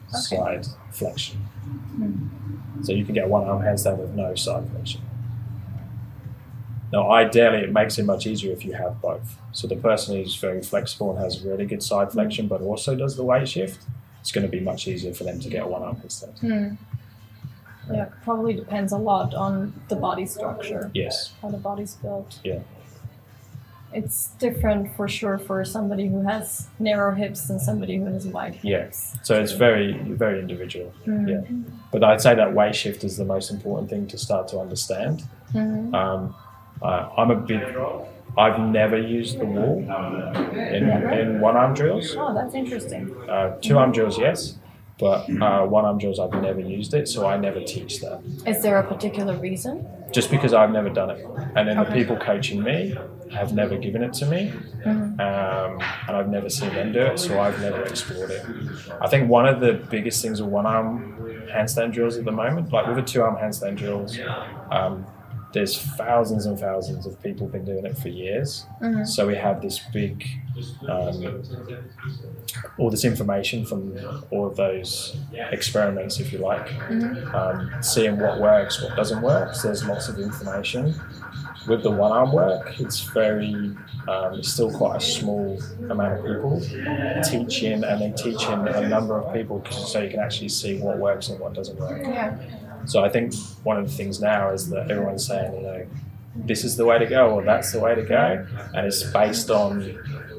Okay. 0.10 0.19
side 0.38 0.67
flexion. 0.91 1.39
So 2.84 2.93
you 2.93 3.03
can 3.05 3.13
get 3.15 3.27
one 3.27 3.43
arm 3.47 3.62
handstand 3.62 3.97
with 3.97 4.12
no 4.15 4.36
side 4.36 4.69
flexion. 4.69 5.01
Now, 6.91 7.12
ideally, 7.12 7.60
it 7.60 7.71
makes 7.71 7.99
it 7.99 8.05
much 8.05 8.25
easier 8.25 8.51
if 8.51 8.65
you 8.65 8.73
have 8.73 8.99
both. 9.01 9.38
So 9.51 9.67
the 9.67 9.75
person 9.75 10.15
who's 10.15 10.36
very 10.36 10.62
flexible 10.63 11.12
and 11.12 11.19
has 11.19 11.41
really 11.41 11.65
good 11.65 11.84
side 11.84 12.12
flexion, 12.12 12.47
but 12.47 12.62
also 12.62 12.95
does 12.95 13.15
the 13.15 13.23
weight 13.23 13.47
shift, 13.47 13.79
it's 14.21 14.32
going 14.32 14.45
to 14.45 14.51
be 14.51 14.60
much 14.60 14.88
easier 14.88 15.13
for 15.13 15.23
them 15.23 15.39
to 15.39 15.49
get 15.49 15.67
one 15.67 15.82
arm 15.84 15.95
handstand. 15.97 16.39
Hmm. 16.39 17.93
Yeah, 17.93 18.05
probably 18.23 18.53
depends 18.53 18.91
a 18.91 18.97
lot 18.97 19.34
on 19.34 19.73
the 19.88 19.95
body 19.95 20.25
structure, 20.27 20.91
Yes. 20.93 21.34
how 21.41 21.49
the 21.49 21.58
body's 21.58 21.95
built. 21.95 22.39
Yeah. 22.43 22.60
It's 23.91 24.27
different 24.38 24.95
for 24.95 25.08
sure 25.08 25.39
for 25.39 25.65
somebody 25.65 26.08
who 26.08 26.21
has 26.21 26.67
narrow 26.77 27.15
hips 27.15 27.49
and 27.49 27.60
somebody 27.60 27.97
who 27.97 28.05
has 28.05 28.27
wide 28.27 28.60
Yeah. 28.62 28.84
hips. 28.84 29.17
So 29.23 29.41
it's 29.41 29.53
very, 29.53 29.93
very 29.93 30.39
individual. 30.39 30.93
Mm. 31.08 31.27
Yeah. 31.27 31.71
But 31.91 32.03
I'd 32.03 32.21
say 32.21 32.36
that 32.36 32.53
weight 32.53 32.75
shift 32.75 33.03
is 33.03 33.17
the 33.17 33.25
most 33.25 33.49
important 33.49 33.89
thing 33.89 34.05
to 34.08 34.17
start 34.19 34.47
to 34.49 34.60
understand. 34.60 35.23
Mhm. 35.53 35.91
Um, 35.95 36.36
uh, 36.84 37.10
I'm 37.17 37.32
a 37.32 37.36
big. 37.36 37.62
I've 38.37 38.59
never 38.59 38.97
used 38.97 39.39
the 39.39 39.45
wall 39.45 39.79
in, 40.53 40.89
in 41.13 41.39
one 41.41 41.55
arm 41.57 41.73
drills. 41.73 42.15
Oh, 42.17 42.33
that's 42.33 42.53
interesting. 42.55 43.13
Uh, 43.29 43.57
two 43.61 43.77
arm 43.77 43.91
drills, 43.91 44.17
yes, 44.17 44.57
but 44.99 45.29
uh, 45.41 45.65
one 45.65 45.85
arm 45.85 45.97
drills, 45.97 46.19
I've 46.19 46.31
never 46.41 46.59
used 46.59 46.93
it, 46.93 47.07
so 47.07 47.27
I 47.27 47.37
never 47.37 47.61
teach 47.61 47.99
that. 48.01 48.21
Is 48.45 48.61
there 48.61 48.77
a 48.79 48.83
particular 48.83 49.35
reason? 49.37 49.85
Just 50.11 50.31
because 50.31 50.53
I've 50.53 50.71
never 50.71 50.89
done 50.89 51.11
it, 51.11 51.25
and 51.55 51.67
then 51.67 51.77
the 51.77 51.85
people 51.85 52.17
coaching 52.17 52.63
me 52.63 52.95
have 53.31 53.53
never 53.53 53.77
given 53.77 54.01
it 54.01 54.11
to 54.13 54.25
me, 54.25 54.51
Mhm. 54.83 55.19
um, 55.19 55.79
and 56.07 56.17
I've 56.17 56.29
never 56.29 56.49
seen 56.49 56.73
them 56.73 56.91
do 56.91 56.99
it, 57.01 57.19
so 57.19 57.39
I've 57.39 57.61
never 57.61 57.83
explored 57.83 58.31
it. 58.31 58.43
I 58.99 59.07
think 59.07 59.29
one 59.29 59.47
of 59.47 59.59
the 59.59 59.73
biggest 59.73 60.21
things 60.23 60.41
with 60.41 60.49
one 60.49 60.65
arm 60.65 61.15
handstand 61.53 61.93
drills 61.93 62.17
at 62.17 62.25
the 62.25 62.31
moment, 62.31 62.71
like 62.73 62.87
with 62.87 62.95
the 62.95 63.03
two 63.03 63.21
arm 63.21 63.35
handstand 63.35 63.75
drills, 63.75 64.17
um, 64.71 65.05
there's 65.51 65.77
thousands 65.97 66.45
and 66.45 66.59
thousands 66.59 67.05
of 67.07 67.21
people 67.23 67.47
been 67.47 67.65
doing 67.65 67.85
it 67.85 67.97
for 67.97 68.09
years. 68.09 68.65
Mhm. 68.81 69.07
So 69.07 69.25
we 69.27 69.35
have 69.35 69.62
this 69.62 69.79
big, 69.91 70.23
um, 70.88 71.41
all 72.77 72.89
this 72.89 73.03
information 73.03 73.65
from 73.65 73.97
all 74.31 74.45
of 74.45 74.55
those 74.55 75.17
experiments, 75.51 76.19
if 76.19 76.31
you 76.31 76.39
like, 76.39 76.69
um, 77.33 77.71
seeing 77.81 78.19
what 78.19 78.39
works, 78.39 78.81
what 78.83 78.95
doesn't 78.95 79.21
work. 79.21 79.55
So 79.55 79.69
there's 79.69 79.85
lots 79.88 80.07
of 80.07 80.19
information. 80.19 80.93
With 81.67 81.83
the 81.83 81.91
one 81.91 82.12
arm 82.12 82.31
work, 82.31 82.79
it's 82.79 83.01
very, 83.01 83.53
um, 84.07 84.33
it's 84.35 84.49
still 84.53 84.71
quite 84.71 84.97
a 84.97 85.01
small 85.01 85.59
amount 85.89 86.19
of 86.19 86.25
people 86.25 86.62
teaching 87.23 87.83
and 87.83 88.01
then 88.01 88.13
teaching 88.13 88.67
a 88.67 88.88
number 88.88 89.17
of 89.19 89.33
people 89.33 89.63
so 89.71 89.99
you 89.99 90.09
can 90.09 90.19
actually 90.19 90.49
see 90.49 90.79
what 90.79 90.97
works 90.97 91.29
and 91.29 91.39
what 91.39 91.53
doesn't 91.53 91.77
work. 91.79 92.01
Yeah. 92.03 92.35
So 92.85 93.03
I 93.03 93.09
think 93.09 93.33
one 93.63 93.77
of 93.77 93.87
the 93.87 93.93
things 93.93 94.19
now 94.21 94.51
is 94.51 94.69
that 94.69 94.89
everyone's 94.89 95.25
saying, 95.25 95.53
you 95.55 95.61
know, 95.61 95.87
this 96.35 96.63
is 96.63 96.77
the 96.77 96.85
way 96.85 96.97
to 96.99 97.05
go 97.05 97.31
or 97.31 97.43
that's 97.43 97.71
the 97.71 97.79
way 97.79 97.95
to 97.95 98.03
go, 98.03 98.45
and 98.73 98.87
it's 98.87 99.03
based 99.03 99.49
on 99.49 99.81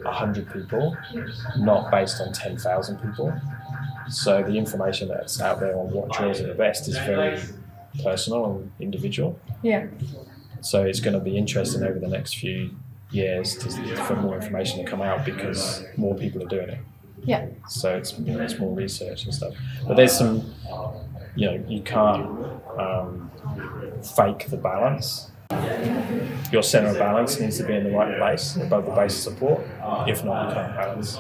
100 0.03 0.53
people, 0.53 0.97
not 1.59 1.91
based 1.91 2.21
on 2.21 2.33
10,000 2.33 2.99
people. 2.99 3.33
So 4.09 4.43
the 4.43 4.57
information 4.57 5.09
that's 5.09 5.41
out 5.41 5.61
there 5.61 5.77
on 5.77 5.91
what 5.91 6.13
drills 6.13 6.41
are 6.41 6.47
the 6.47 6.55
best 6.55 6.89
is 6.89 6.97
very 6.99 7.41
personal 8.03 8.47
and 8.47 8.73
individual. 8.81 9.39
Yeah. 9.63 9.87
So 10.63 10.85
it's 10.85 11.01
going 11.01 11.15
to 11.15 11.21
be 11.21 11.37
interesting 11.37 11.83
over 11.83 11.99
the 11.99 12.09
next 12.09 12.37
few 12.37 12.71
years 13.11 13.57
to, 13.57 13.97
for 14.05 14.17
more 14.17 14.37
information 14.37 14.85
to 14.85 14.91
come 14.91 15.03
out 15.03 15.25
because 15.25 15.85
more 15.97 16.15
people 16.15 16.43
are 16.43 16.49
doing 16.49 16.71
it. 16.71 16.79
Yeah. 17.23 17.47
So 17.69 17.97
it's 17.97 18.19
you 18.19 18.33
know, 18.33 18.41
it's 18.41 18.59
more 18.59 18.75
research 18.75 19.25
and 19.25 19.35
stuff. 19.35 19.55
But 19.87 19.97
there's 19.97 20.17
some, 20.17 20.55
you 21.37 21.47
know, 21.47 21.65
you 21.69 21.83
can't 21.83 22.27
um, 22.79 23.31
fake 24.17 24.47
the 24.49 24.57
balance. 24.57 25.31
Your 26.53 26.63
center 26.63 26.89
of 26.89 26.99
balance 26.99 27.39
needs 27.41 27.59
to 27.59 27.65
be 27.65 27.75
in 27.75 27.85
the 27.85 27.91
right 27.91 28.17
place 28.19 28.57
above 28.57 28.87
the 28.87 28.93
base 28.93 29.27
of 29.27 29.33
support. 29.33 29.61
If 30.07 30.25
not, 30.25 30.49
you 30.49 30.55
can't 30.55 30.77
balance. 30.77 31.19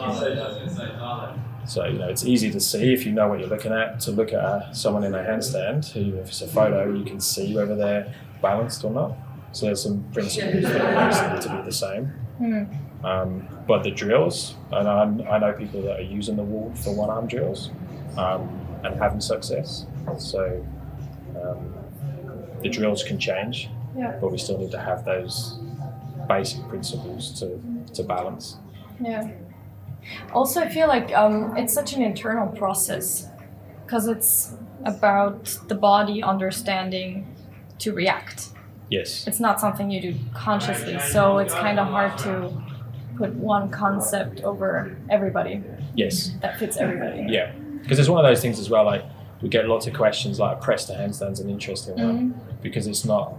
So 1.66 1.84
you 1.84 1.98
know 1.98 2.08
it's 2.08 2.24
easy 2.24 2.50
to 2.50 2.60
see 2.60 2.92
if 2.92 3.04
you 3.06 3.12
know 3.12 3.28
what 3.28 3.38
you're 3.38 3.48
looking 3.48 3.72
at. 3.72 4.00
To 4.00 4.12
look 4.12 4.32
at 4.32 4.40
uh, 4.40 4.72
someone 4.72 5.04
in 5.04 5.14
a 5.14 5.22
handstand, 5.22 5.90
who 5.92 6.16
if 6.18 6.28
it's 6.28 6.42
a 6.42 6.48
photo, 6.48 6.92
you 6.92 7.04
can 7.04 7.20
see 7.20 7.54
whether 7.54 7.76
they're 7.76 8.14
balanced 8.40 8.84
or 8.84 8.90
not. 8.90 9.16
So 9.52 9.66
there's 9.66 9.82
some 9.82 10.04
principles 10.12 10.64
that 10.64 11.32
need 11.34 11.42
to 11.42 11.56
be 11.56 11.62
the 11.62 11.72
same. 11.72 12.12
Mm. 12.40 13.04
Um, 13.04 13.48
but 13.66 13.82
the 13.82 13.90
drills, 13.90 14.54
and 14.72 14.88
I, 14.88 15.34
I 15.34 15.38
know 15.38 15.52
people 15.52 15.82
that 15.82 16.00
are 16.00 16.02
using 16.02 16.36
the 16.36 16.42
wall 16.42 16.72
for 16.74 16.94
one 16.94 17.10
arm 17.10 17.26
drills 17.26 17.70
um, 18.16 18.48
and 18.84 18.98
having 18.98 19.20
success. 19.20 19.86
So 20.18 20.64
um, 21.42 21.74
the 22.62 22.68
drills 22.68 23.02
can 23.02 23.18
change, 23.18 23.68
Yeah. 23.96 24.16
but 24.20 24.30
we 24.32 24.38
still 24.38 24.58
need 24.58 24.70
to 24.72 24.78
have 24.80 25.04
those 25.04 25.58
basic 26.28 26.66
principles 26.68 27.38
to, 27.40 27.60
to 27.94 28.02
balance. 28.02 28.56
Yeah. 29.00 29.28
Also, 30.32 30.60
I 30.60 30.68
feel 30.68 30.88
like 30.88 31.12
um, 31.16 31.56
it's 31.56 31.74
such 31.74 31.92
an 31.94 32.02
internal 32.02 32.48
process 32.48 33.28
because 33.84 34.06
it's 34.08 34.54
about 34.84 35.58
the 35.68 35.74
body 35.74 36.22
understanding 36.22 37.26
to 37.78 37.92
react. 37.92 38.48
Yes. 38.88 39.26
It's 39.26 39.40
not 39.40 39.60
something 39.60 39.90
you 39.90 40.00
do 40.00 40.14
consciously, 40.34 40.98
so 40.98 41.38
it's 41.38 41.54
kind 41.54 41.78
of 41.78 41.88
hard 41.88 42.16
to 42.18 42.50
put 43.16 43.34
one 43.34 43.70
concept 43.70 44.40
over 44.42 44.96
everybody 45.10 45.62
Yes. 45.94 46.32
that 46.40 46.58
fits 46.58 46.76
everybody. 46.78 47.26
Yeah. 47.28 47.52
Because 47.82 47.98
it's 47.98 48.08
one 48.08 48.24
of 48.24 48.28
those 48.28 48.40
things 48.40 48.58
as 48.58 48.70
well. 48.70 48.84
Like 48.84 49.04
we 49.42 49.48
get 49.48 49.66
lots 49.66 49.86
of 49.86 49.94
questions 49.94 50.38
like 50.38 50.58
a 50.58 50.60
press 50.60 50.84
to 50.86 50.92
handstands 50.92 51.40
an 51.40 51.48
interesting 51.48 51.96
one 51.96 52.30
mm-hmm. 52.30 52.56
because 52.62 52.86
it's 52.86 53.04
not 53.04 53.34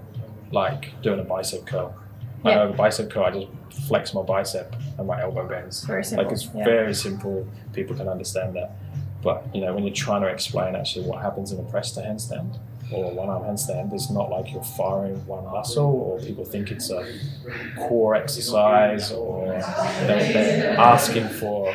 like 0.52 1.02
doing 1.02 1.20
a 1.20 1.24
bicep 1.24 1.66
curl. 1.66 1.96
I 2.44 2.52
Yeah. 2.52 2.64
a 2.64 2.74
bicep 2.74 3.10
curl. 3.12 3.26
I 3.26 3.32
just 3.32 3.48
flex 3.88 4.14
my 4.14 4.24
bicep 4.24 4.76
and 4.98 5.08
my 5.08 5.22
elbow 5.22 5.48
bends. 5.48 5.84
Very 5.84 6.04
simple. 6.04 6.26
Like 6.26 6.34
it's 6.34 6.50
yeah. 6.54 6.64
very 6.64 6.94
simple. 6.94 7.48
People 7.74 7.96
can 7.96 8.08
understand 8.08 8.56
that. 8.56 8.76
But 9.22 9.46
you 9.54 9.62
know, 9.62 9.74
when 9.74 9.84
you're 9.84 9.94
trying 9.94 10.22
to 10.22 10.28
explain 10.28 10.76
actually 10.76 11.06
what 11.06 11.22
happens 11.22 11.52
in 11.52 11.60
a 11.60 11.64
press 11.64 11.92
to 11.94 12.02
handstand 12.02 12.58
or 12.92 13.12
a 13.12 13.14
one 13.14 13.30
arm 13.30 13.44
handstand, 13.44 13.94
it's 13.94 14.10
not 14.10 14.30
like 14.30 14.52
you're 14.52 14.64
firing 14.64 15.26
one 15.28 15.46
muscle 15.46 15.86
or 15.86 16.20
people 16.20 16.44
think 16.44 16.72
it's 16.72 16.90
a 16.90 17.06
core 17.78 18.16
exercise 18.16 19.12
or 19.12 19.46
they're, 20.08 20.34
they're 20.34 20.80
asking 20.80 21.30
for 21.30 21.74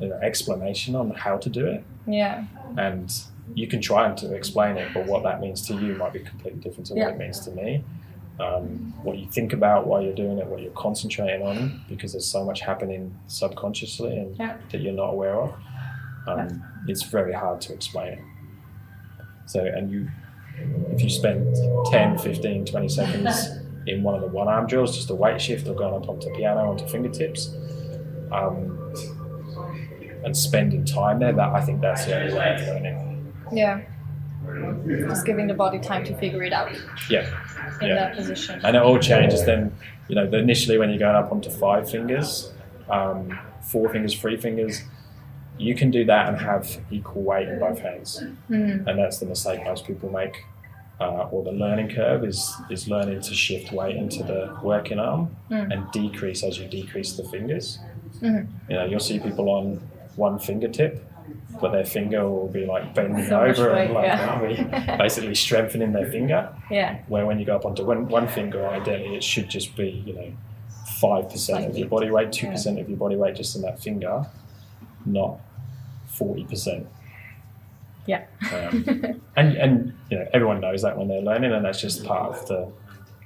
you 0.00 0.08
know, 0.08 0.16
explanation 0.16 0.94
on 0.94 1.10
how 1.10 1.36
to 1.38 1.48
do 1.48 1.66
it. 1.66 1.82
yeah. 2.06 2.44
And 2.76 3.12
you 3.54 3.66
can 3.68 3.80
try 3.80 4.06
and 4.08 4.18
to 4.18 4.34
explain 4.34 4.76
it, 4.76 4.92
but 4.92 5.06
what 5.06 5.22
that 5.22 5.40
means 5.40 5.66
to 5.68 5.74
you 5.74 5.94
might 5.94 6.12
be 6.12 6.18
completely 6.20 6.60
different 6.60 6.86
to 6.88 6.94
what 6.94 7.00
Yeah. 7.00 7.08
it 7.10 7.18
means 7.18 7.40
to 7.46 7.50
me. 7.52 7.82
Um, 8.40 8.92
what 9.02 9.16
you 9.16 9.26
think 9.30 9.52
about 9.54 9.86
while 9.86 10.02
you're 10.02 10.14
doing 10.14 10.38
it, 10.38 10.46
what 10.46 10.60
you're 10.60 10.72
concentrating 10.72 11.46
on, 11.46 11.80
because 11.88 12.12
there's 12.12 12.26
so 12.26 12.44
much 12.44 12.60
happening 12.60 13.14
subconsciously 13.28 14.16
and 14.18 14.36
Yeah. 14.36 14.56
that 14.70 14.80
you're 14.82 14.92
not 14.92 15.10
aware 15.10 15.36
of. 15.36 15.54
Um, 16.26 16.62
It's 16.88 17.02
very 17.04 17.32
hard 17.32 17.60
to 17.62 17.72
explain 17.72 18.12
it. 18.14 18.18
So, 19.46 19.64
and 19.64 19.90
you, 19.90 20.08
if 20.92 21.02
you 21.02 21.08
spend 21.08 21.56
10, 21.90 22.18
15, 22.18 22.64
20 22.66 22.88
seconds 22.88 23.48
in 23.86 24.02
one 24.02 24.14
of 24.16 24.20
the 24.20 24.26
one 24.28 24.48
arm 24.48 24.66
drills, 24.66 24.94
just 24.96 25.08
a 25.10 25.14
weight 25.14 25.40
shift 25.40 25.66
or 25.68 25.74
going 25.74 25.94
up 25.94 26.08
onto 26.08 26.30
piano, 26.34 26.68
onto 26.70 26.86
fingertips, 26.88 27.54
um, 28.32 28.76
and 30.26 30.36
spending 30.36 30.84
time 30.84 31.20
there, 31.20 31.32
that 31.32 31.48
I 31.50 31.60
think 31.62 31.80
that's 31.80 32.04
the 32.04 32.20
only 32.20 32.34
way 32.34 32.54
of 32.54 32.60
learning. 32.66 33.32
Yeah. 33.52 33.80
Just 35.08 35.24
giving 35.24 35.46
the 35.46 35.54
body 35.54 35.78
time 35.78 36.04
to 36.04 36.14
figure 36.18 36.42
it 36.42 36.52
out 36.52 36.70
Yeah. 37.08 37.26
in 37.80 37.88
Yeah. 37.88 37.94
that 37.94 38.16
position. 38.16 38.60
And 38.64 38.76
it 38.76 38.82
all 38.82 38.98
changes 38.98 39.44
then, 39.46 39.72
you 40.08 40.16
know, 40.16 40.24
initially 40.24 40.78
when 40.78 40.90
you're 40.90 40.98
going 40.98 41.14
up 41.16 41.30
onto 41.32 41.48
five 41.48 41.88
fingers, 41.88 42.52
um, 42.90 43.38
four 43.62 43.88
fingers, 43.88 44.18
three 44.20 44.36
fingers, 44.36 44.82
you 45.58 45.74
can 45.74 45.90
do 45.90 46.04
that 46.04 46.28
and 46.28 46.38
have 46.38 46.78
equal 46.90 47.22
weight 47.22 47.48
in 47.48 47.58
both 47.60 47.78
hands. 47.78 48.22
Mm. 48.50 48.86
And 48.86 48.98
that's 48.98 49.18
the 49.20 49.26
mistake 49.26 49.64
most 49.64 49.86
people 49.86 50.10
make. 50.10 50.36
Uh, 51.00 51.28
or 51.30 51.44
the 51.44 51.52
learning 51.52 51.90
curve 51.90 52.24
is, 52.24 52.54
is 52.70 52.88
learning 52.88 53.20
to 53.20 53.34
shift 53.34 53.70
weight 53.70 53.96
into 53.96 54.22
the 54.22 54.56
working 54.62 54.98
arm 54.98 55.36
Mm. 55.50 55.72
and 55.72 55.92
decrease 55.92 56.42
as 56.42 56.58
you 56.58 56.66
decrease 56.68 57.16
the 57.16 57.24
fingers. 57.24 57.78
Mhm. 58.22 58.46
You 58.68 58.76
know, 58.76 58.84
you'll 58.86 58.98
see 59.00 59.18
people 59.18 59.50
on 59.50 59.80
one 60.16 60.38
fingertip, 60.38 61.04
but 61.60 61.72
their 61.72 61.84
finger 61.84 62.28
will 62.28 62.48
be 62.48 62.66
like 62.66 62.94
bending 62.94 63.26
So 63.26 63.40
over 63.40 63.70
and 63.70 63.92
like 63.94 64.06
yeah. 64.06 64.96
basically 64.98 65.34
strengthening 65.34 65.92
their 65.92 66.10
finger. 66.10 66.52
Yeah. 66.70 66.98
Where 67.08 67.26
when 67.26 67.38
you 67.38 67.46
go 67.46 67.56
up 67.56 67.64
onto 67.64 67.84
one, 67.84 68.08
one 68.08 68.28
finger, 68.28 68.66
ideally 68.66 69.16
it 69.16 69.24
should 69.24 69.48
just 69.48 69.76
be, 69.76 70.02
you 70.06 70.14
know, 70.14 70.32
5% 71.00 71.68
of 71.68 71.76
your 71.76 71.88
body 71.88 72.10
weight, 72.10 72.28
2% 72.28 72.80
of 72.80 72.88
your 72.88 72.98
body 72.98 73.16
weight 73.16 73.36
just 73.36 73.54
in 73.56 73.62
that 73.62 73.80
finger, 73.80 74.26
not 75.04 75.40
40%. 76.14 76.86
Yeah. 78.06 78.24
Um, 78.52 78.84
and, 79.36 79.56
and, 79.56 79.98
you 80.10 80.18
know, 80.18 80.26
everyone 80.32 80.60
knows 80.60 80.82
that 80.82 80.96
when 80.96 81.08
they're 81.08 81.20
learning, 81.20 81.52
and 81.52 81.64
that's 81.64 81.80
just 81.80 82.04
part 82.04 82.34
of 82.34 82.48
the, 82.48 82.72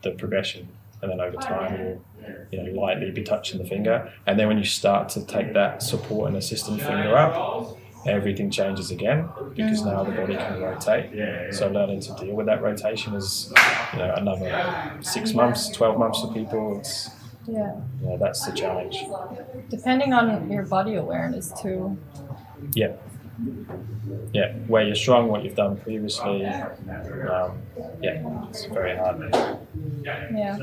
the 0.02 0.10
progression. 0.12 0.68
And 1.02 1.10
then 1.10 1.20
over 1.20 1.36
time, 1.36 1.80
you'll, 1.80 2.04
you 2.50 2.62
know, 2.62 2.80
lightly 2.80 3.10
be 3.10 3.22
touching 3.22 3.62
the 3.62 3.68
finger. 3.68 4.12
And 4.26 4.38
then 4.38 4.48
when 4.48 4.58
you 4.58 4.64
start 4.64 5.08
to 5.10 5.24
take 5.24 5.52
that 5.54 5.82
support 5.82 6.28
and 6.28 6.36
assisting 6.36 6.78
finger 6.78 7.16
up, 7.16 7.76
everything 8.06 8.50
changes 8.50 8.90
again 8.90 9.28
because 9.54 9.84
now 9.84 10.02
the 10.02 10.12
body 10.12 10.34
can 10.34 10.60
rotate. 10.60 11.54
So 11.54 11.68
learning 11.68 12.00
to 12.00 12.14
deal 12.14 12.34
with 12.34 12.46
that 12.46 12.62
rotation 12.62 13.14
is, 13.14 13.52
you 13.92 13.98
know, 13.98 14.14
another 14.16 14.96
six 15.00 15.34
months, 15.34 15.68
12 15.70 15.98
months 15.98 16.20
for 16.20 16.32
people. 16.32 16.78
It's, 16.78 17.10
yeah. 17.46 17.74
you 18.00 18.08
know, 18.08 18.16
that's 18.16 18.46
the 18.46 18.52
challenge. 18.52 19.04
Depending 19.68 20.12
on 20.12 20.50
your 20.50 20.64
body 20.64 20.94
awareness 20.94 21.52
too. 21.60 21.98
Yeah. 22.74 22.92
Yeah, 24.32 24.52
where 24.66 24.82
you're 24.84 24.94
strong, 24.94 25.28
what 25.28 25.44
you've 25.44 25.56
done 25.56 25.76
previously. 25.78 26.44
Um, 26.46 27.58
yeah, 28.00 28.22
it's 28.48 28.64
very 28.66 28.96
hard. 28.96 29.34
Yeah. 30.04 30.58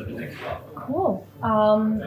Cool. 0.75 1.27
Um, 1.41 1.99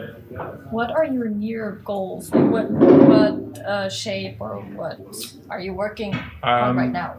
what 0.71 0.91
are 0.91 1.05
your 1.05 1.29
near 1.29 1.81
goals? 1.85 2.31
Like 2.33 2.49
what 2.51 2.69
what 2.71 3.59
uh, 3.65 3.89
shape 3.89 4.37
or 4.39 4.57
what 4.75 4.99
are 5.49 5.59
you 5.59 5.73
working 5.73 6.13
on 6.43 6.69
Um, 6.69 6.77
right 6.77 6.91
now? 6.91 7.15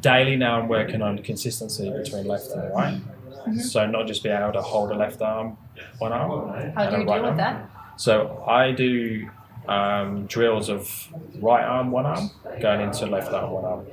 daily 0.00 0.34
now 0.36 0.58
I'm 0.60 0.66
working 0.68 1.02
on 1.02 1.18
consistency 1.18 1.88
between 1.90 2.26
left 2.26 2.50
and 2.50 2.74
right. 2.74 3.00
So 3.60 3.86
not 3.86 4.06
just 4.06 4.22
be 4.22 4.28
able 4.30 4.52
to 4.54 4.62
hold 4.62 4.90
a 4.90 4.94
left 4.96 5.20
arm, 5.22 5.56
one 5.98 6.12
arm. 6.12 6.72
How 6.74 6.90
do 6.90 6.96
you 6.96 7.04
right 7.04 7.06
deal 7.06 7.22
with 7.22 7.24
arm. 7.30 7.36
that? 7.36 7.68
So 7.96 8.42
I 8.48 8.72
do 8.72 9.28
um, 9.68 10.26
drills 10.26 10.68
of 10.68 11.08
right 11.40 11.64
arm, 11.64 11.90
one 11.90 12.06
arm, 12.06 12.30
going 12.60 12.80
into 12.82 13.06
left 13.06 13.32
arm, 13.32 13.50
one 13.50 13.64
arm. 13.64 13.86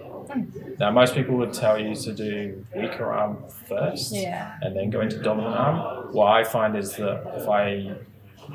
Now 0.80 0.92
most 0.92 1.14
people 1.14 1.36
would 1.38 1.54
tell 1.54 1.78
you 1.80 1.96
to 1.96 2.14
do 2.14 2.66
weaker 2.76 3.12
arm 3.12 3.44
first 3.68 4.14
Yeah. 4.14 4.56
and 4.62 4.76
then 4.76 4.90
go 4.90 5.02
into 5.02 5.22
dominant 5.22 5.56
arm. 5.56 6.14
What 6.14 6.28
I 6.28 6.44
find 6.44 6.76
is 6.78 6.96
that 6.96 7.24
if 7.36 7.50
I 7.50 7.92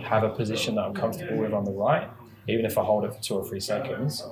have 0.02 0.22
a 0.24 0.30
position 0.30 0.76
that 0.76 0.82
I'm 0.82 0.94
comfortable 0.94 1.36
with 1.36 1.52
on 1.52 1.64
the 1.64 1.72
right, 1.72 2.08
even 2.48 2.64
if 2.64 2.78
I 2.78 2.84
hold 2.84 3.04
it 3.04 3.14
for 3.14 3.20
two 3.22 3.34
or 3.34 3.44
three 3.44 3.60
seconds, 3.60 4.24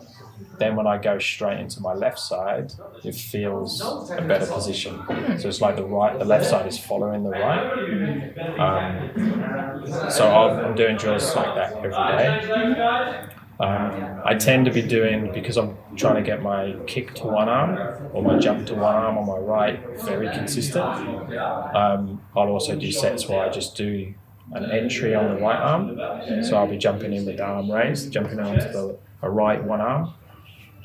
then 0.58 0.76
when 0.76 0.86
I 0.86 0.98
go 0.98 1.18
straight 1.18 1.58
into 1.60 1.80
my 1.80 1.94
left 1.94 2.18
side, 2.18 2.72
it 3.02 3.14
feels 3.14 3.80
a 3.80 4.22
better 4.22 4.46
position. 4.46 5.02
So 5.38 5.48
it's 5.48 5.60
like 5.60 5.76
the 5.76 5.84
right, 5.84 6.18
the 6.18 6.24
left 6.24 6.46
side 6.46 6.66
is 6.66 6.78
following 6.78 7.24
the 7.24 7.30
right. 7.30 8.58
Um, 8.58 10.10
so 10.10 10.28
I'm 10.28 10.64
I'm 10.64 10.74
doing 10.74 10.96
drills 10.96 11.34
like 11.34 11.54
that 11.54 11.72
every 11.76 11.90
day. 11.90 13.28
Um, 13.60 14.20
I 14.24 14.34
tend 14.34 14.64
to 14.64 14.72
be 14.72 14.82
doing 14.82 15.32
because 15.32 15.56
I'm 15.56 15.76
trying 15.94 16.16
to 16.16 16.22
get 16.22 16.42
my 16.42 16.74
kick 16.86 17.14
to 17.16 17.26
one 17.26 17.48
arm 17.48 18.10
or 18.12 18.22
my 18.22 18.38
jump 18.38 18.66
to 18.66 18.74
one 18.74 18.94
arm 18.94 19.16
on 19.16 19.26
my 19.26 19.38
right 19.38 19.80
very 20.04 20.28
consistent. 20.28 20.84
Um, 20.84 22.20
I'll 22.36 22.48
also 22.48 22.74
do 22.76 22.90
sets 22.90 23.28
where 23.28 23.40
I 23.40 23.50
just 23.50 23.76
do 23.76 24.12
an 24.52 24.70
entry 24.70 25.14
on 25.14 25.34
the 25.34 25.40
right 25.40 25.60
arm. 25.60 26.44
So 26.44 26.56
I'll 26.56 26.66
be 26.66 26.78
jumping 26.78 27.12
in 27.12 27.24
with 27.26 27.36
the 27.36 27.44
arm 27.44 27.70
raised, 27.70 28.12
jumping 28.12 28.40
onto 28.40 28.70
the 28.72 28.98
a 29.22 29.30
right 29.30 29.62
one 29.64 29.80
arm, 29.80 30.12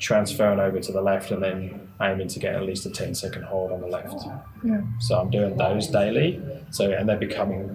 transferring 0.00 0.58
over 0.58 0.80
to 0.80 0.90
the 0.90 1.00
left 1.00 1.30
and 1.30 1.42
then 1.42 1.88
aiming 2.00 2.26
to 2.26 2.40
get 2.40 2.54
at 2.54 2.62
least 2.62 2.86
a 2.86 2.90
10 2.90 3.14
second 3.14 3.44
hold 3.44 3.70
on 3.70 3.80
the 3.80 3.86
left. 3.86 4.24
Yeah. 4.64 4.80
So 4.98 5.20
I'm 5.20 5.30
doing 5.30 5.56
those 5.56 5.86
daily. 5.86 6.42
So 6.70 6.90
and 6.90 7.08
they're 7.08 7.18
becoming 7.18 7.70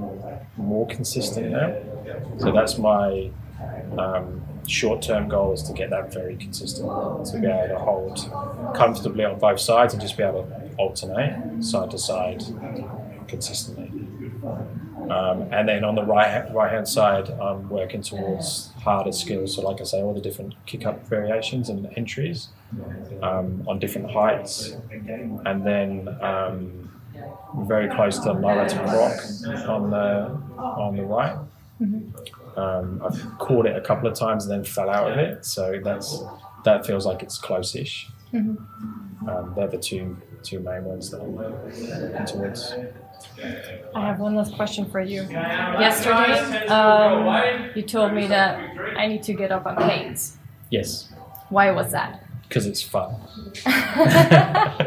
more 0.58 0.88
consistent 0.88 1.52
now. 1.52 1.76
So 2.40 2.52
that's 2.52 2.78
my 2.78 3.30
um, 3.98 4.44
short-term 4.68 5.30
goal 5.30 5.54
is 5.54 5.62
to 5.64 5.74
get 5.74 5.92
that 5.92 6.12
very 6.12 6.36
consistent, 6.36 6.88
to 7.28 7.40
be 7.40 7.48
able 7.48 7.68
to 7.68 7.78
hold 7.78 8.18
comfortably 8.76 9.24
on 9.24 9.38
both 9.38 9.60
sides 9.60 9.94
and 9.94 10.02
just 10.02 10.18
be 10.18 10.24
able 10.24 10.44
to 10.44 10.76
alternate 10.78 11.64
side 11.64 11.92
to 11.92 11.98
side 12.00 12.44
consistently. 13.28 13.92
Um, 15.10 15.48
and 15.52 15.70
then 15.70 15.84
on 15.84 15.94
the 15.94 16.04
right 16.04 16.52
right 16.52 16.72
hand 16.72 16.88
side, 16.88 17.30
I'm 17.30 17.70
working 17.70 18.02
towards 18.02 18.72
harder 18.86 19.12
skills. 19.12 19.56
So, 19.56 19.62
like 19.70 19.82
I 19.82 19.84
say, 19.84 20.02
all 20.02 20.14
the 20.14 20.22
different 20.22 20.54
kick 20.66 20.86
up 20.86 21.06
variations 21.08 21.70
and 21.70 21.88
entries 21.98 22.50
um, 23.22 23.64
on 23.68 23.80
different 23.80 24.12
heights, 24.12 24.78
and 25.46 25.66
then 25.66 26.08
um, 26.22 26.90
very 27.68 27.90
close 27.96 28.20
to 28.20 28.32
lower 28.32 28.68
to 28.70 28.76
rock 28.98 29.18
on 29.68 29.90
the 29.90 30.08
on 30.86 30.96
the 30.96 31.04
right. 31.04 31.38
Um, 32.58 33.02
I've 33.06 33.38
caught 33.40 33.66
it 33.66 33.76
a 33.76 33.82
couple 33.82 34.08
of 34.08 34.16
times 34.18 34.46
and 34.46 34.52
then 34.54 34.64
fell 34.64 34.90
out 34.90 35.12
of 35.12 35.18
it, 35.18 35.46
so 35.46 35.64
that's 35.84 36.24
that 36.64 36.86
feels 36.86 37.06
like 37.06 37.22
it's 37.22 37.38
close-ish. 37.38 38.08
Um, 39.30 39.54
they're 39.56 39.68
the 39.68 39.78
two 39.78 40.18
two 40.44 40.60
main 40.60 40.84
ones 40.86 41.10
that 41.12 41.22
I'm 41.22 42.26
towards. 42.26 42.74
I 43.96 44.08
have 44.08 44.20
one 44.20 44.36
last 44.36 44.56
question 44.56 44.86
for 44.90 45.02
you. 45.02 45.24
Yesterday, 45.24 46.66
um, 46.68 47.70
you 47.76 47.82
told 47.84 48.14
me 48.14 48.28
that 48.28 48.60
I 48.98 49.08
need 49.08 49.24
to 49.24 49.34
get 49.34 49.52
up 49.52 49.66
on 49.66 49.76
canes. 49.78 50.38
Yes, 50.70 51.12
Why 51.50 51.72
was 51.72 51.92
that? 51.92 52.22
because 52.48 52.68
it's 52.68 52.82
fun. 52.82 53.16
That's 53.66 54.86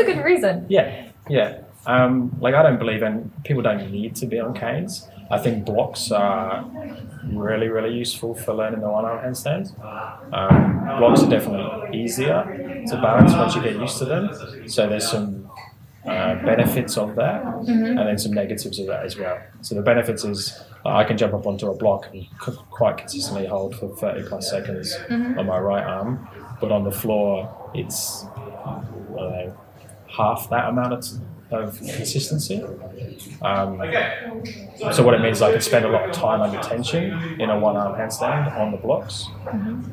a 0.00 0.04
good 0.04 0.24
reason. 0.24 0.66
Yeah, 0.68 1.08
yeah. 1.28 1.58
Um, 1.86 2.34
like 2.40 2.54
I 2.54 2.62
don't 2.62 2.78
believe 2.78 3.02
in 3.02 3.30
people 3.44 3.62
don't 3.62 3.90
need 3.90 4.16
to 4.16 4.26
be 4.26 4.40
on 4.40 4.54
canes. 4.54 5.08
I 5.30 5.38
think 5.38 5.64
blocks 5.64 6.10
are 6.10 6.64
really, 7.24 7.68
really 7.68 7.94
useful 7.94 8.34
for 8.34 8.54
learning 8.54 8.80
the 8.80 8.90
one 8.90 9.04
arm 9.04 9.24
handstand. 9.24 9.72
Um, 10.32 10.98
blocks 10.98 11.22
are 11.22 11.30
definitely 11.30 11.98
easier 12.02 12.44
to 12.88 12.96
balance 13.00 13.32
once 13.32 13.54
you 13.54 13.62
get 13.62 13.76
used 13.76 13.98
to 13.98 14.04
them. 14.04 14.68
So 14.68 14.88
there's 14.88 15.10
some 15.10 15.41
uh, 16.06 16.34
benefits 16.44 16.96
of 16.98 17.14
that, 17.16 17.44
and 17.68 17.98
then 17.98 18.18
some 18.18 18.32
negatives 18.32 18.78
of 18.78 18.86
that 18.86 19.04
as 19.04 19.16
well. 19.16 19.38
So 19.60 19.74
the 19.74 19.82
benefits 19.82 20.24
is 20.24 20.60
uh, 20.84 20.90
I 20.96 21.04
can 21.04 21.16
jump 21.16 21.32
up 21.34 21.46
onto 21.46 21.68
a 21.68 21.74
block 21.76 22.08
and 22.12 22.22
c- 22.44 22.52
quite 22.70 22.98
consistently 22.98 23.46
hold 23.46 23.76
for 23.76 23.94
30 23.96 24.28
plus 24.28 24.50
seconds 24.50 24.96
on 25.38 25.46
my 25.46 25.58
right 25.58 25.84
arm, 25.84 26.26
but 26.60 26.72
on 26.72 26.82
the 26.84 26.90
floor 26.92 27.48
it's 27.74 28.24
I 28.66 28.82
don't 29.16 29.16
know, 29.16 29.58
half 30.08 30.50
that 30.50 30.68
amount 30.68 30.92
of, 30.94 31.04
of 31.52 31.78
consistency. 31.78 32.62
Um, 33.42 33.80
so 34.92 35.04
what 35.04 35.14
it 35.14 35.20
means 35.20 35.38
is 35.38 35.42
I 35.42 35.52
can 35.52 35.60
spend 35.60 35.84
a 35.84 35.88
lot 35.88 36.08
of 36.08 36.12
time 36.14 36.40
under 36.40 36.60
tension 36.60 37.40
in 37.40 37.48
a 37.50 37.58
one 37.58 37.76
arm 37.76 37.94
handstand 37.98 38.56
on 38.58 38.72
the 38.72 38.78
blocks. 38.78 39.26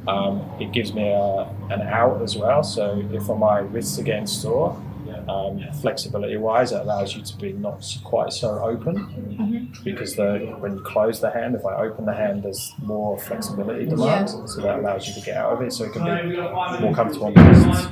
Um, 0.07 0.49
it 0.59 0.71
gives 0.71 0.93
me 0.93 1.07
a, 1.09 1.47
an 1.69 1.81
out 1.81 2.21
as 2.21 2.35
well. 2.37 2.63
So 2.63 3.03
if 3.11 3.27
my 3.27 3.59
wrists 3.59 3.99
are 3.99 4.03
getting 4.03 4.27
sore, 4.27 4.81
um, 5.29 5.61
flexibility 5.81 6.37
wise, 6.37 6.71
it 6.71 6.81
allows 6.81 7.15
you 7.15 7.21
to 7.21 7.37
be 7.37 7.53
not 7.53 7.83
quite 8.03 8.31
so 8.33 8.59
open 8.59 9.71
because 9.83 10.15
the 10.15 10.55
when 10.59 10.75
you 10.77 10.81
close 10.81 11.19
the 11.19 11.29
hand, 11.31 11.55
if 11.55 11.65
I 11.65 11.75
open 11.75 12.05
the 12.05 12.13
hand, 12.13 12.43
there's 12.43 12.73
more 12.79 13.17
flexibility 13.19 13.85
demand. 13.85 14.29
So 14.29 14.61
that 14.61 14.79
allows 14.79 15.07
you 15.07 15.13
to 15.15 15.21
get 15.21 15.37
out 15.37 15.53
of 15.53 15.61
it. 15.61 15.73
So 15.73 15.85
it 15.85 15.93
can 15.93 16.29
be 16.29 16.35
more 16.81 16.93
comfortable 16.93 17.27
on 17.27 17.33
the 17.33 17.43
wrists. 17.43 17.87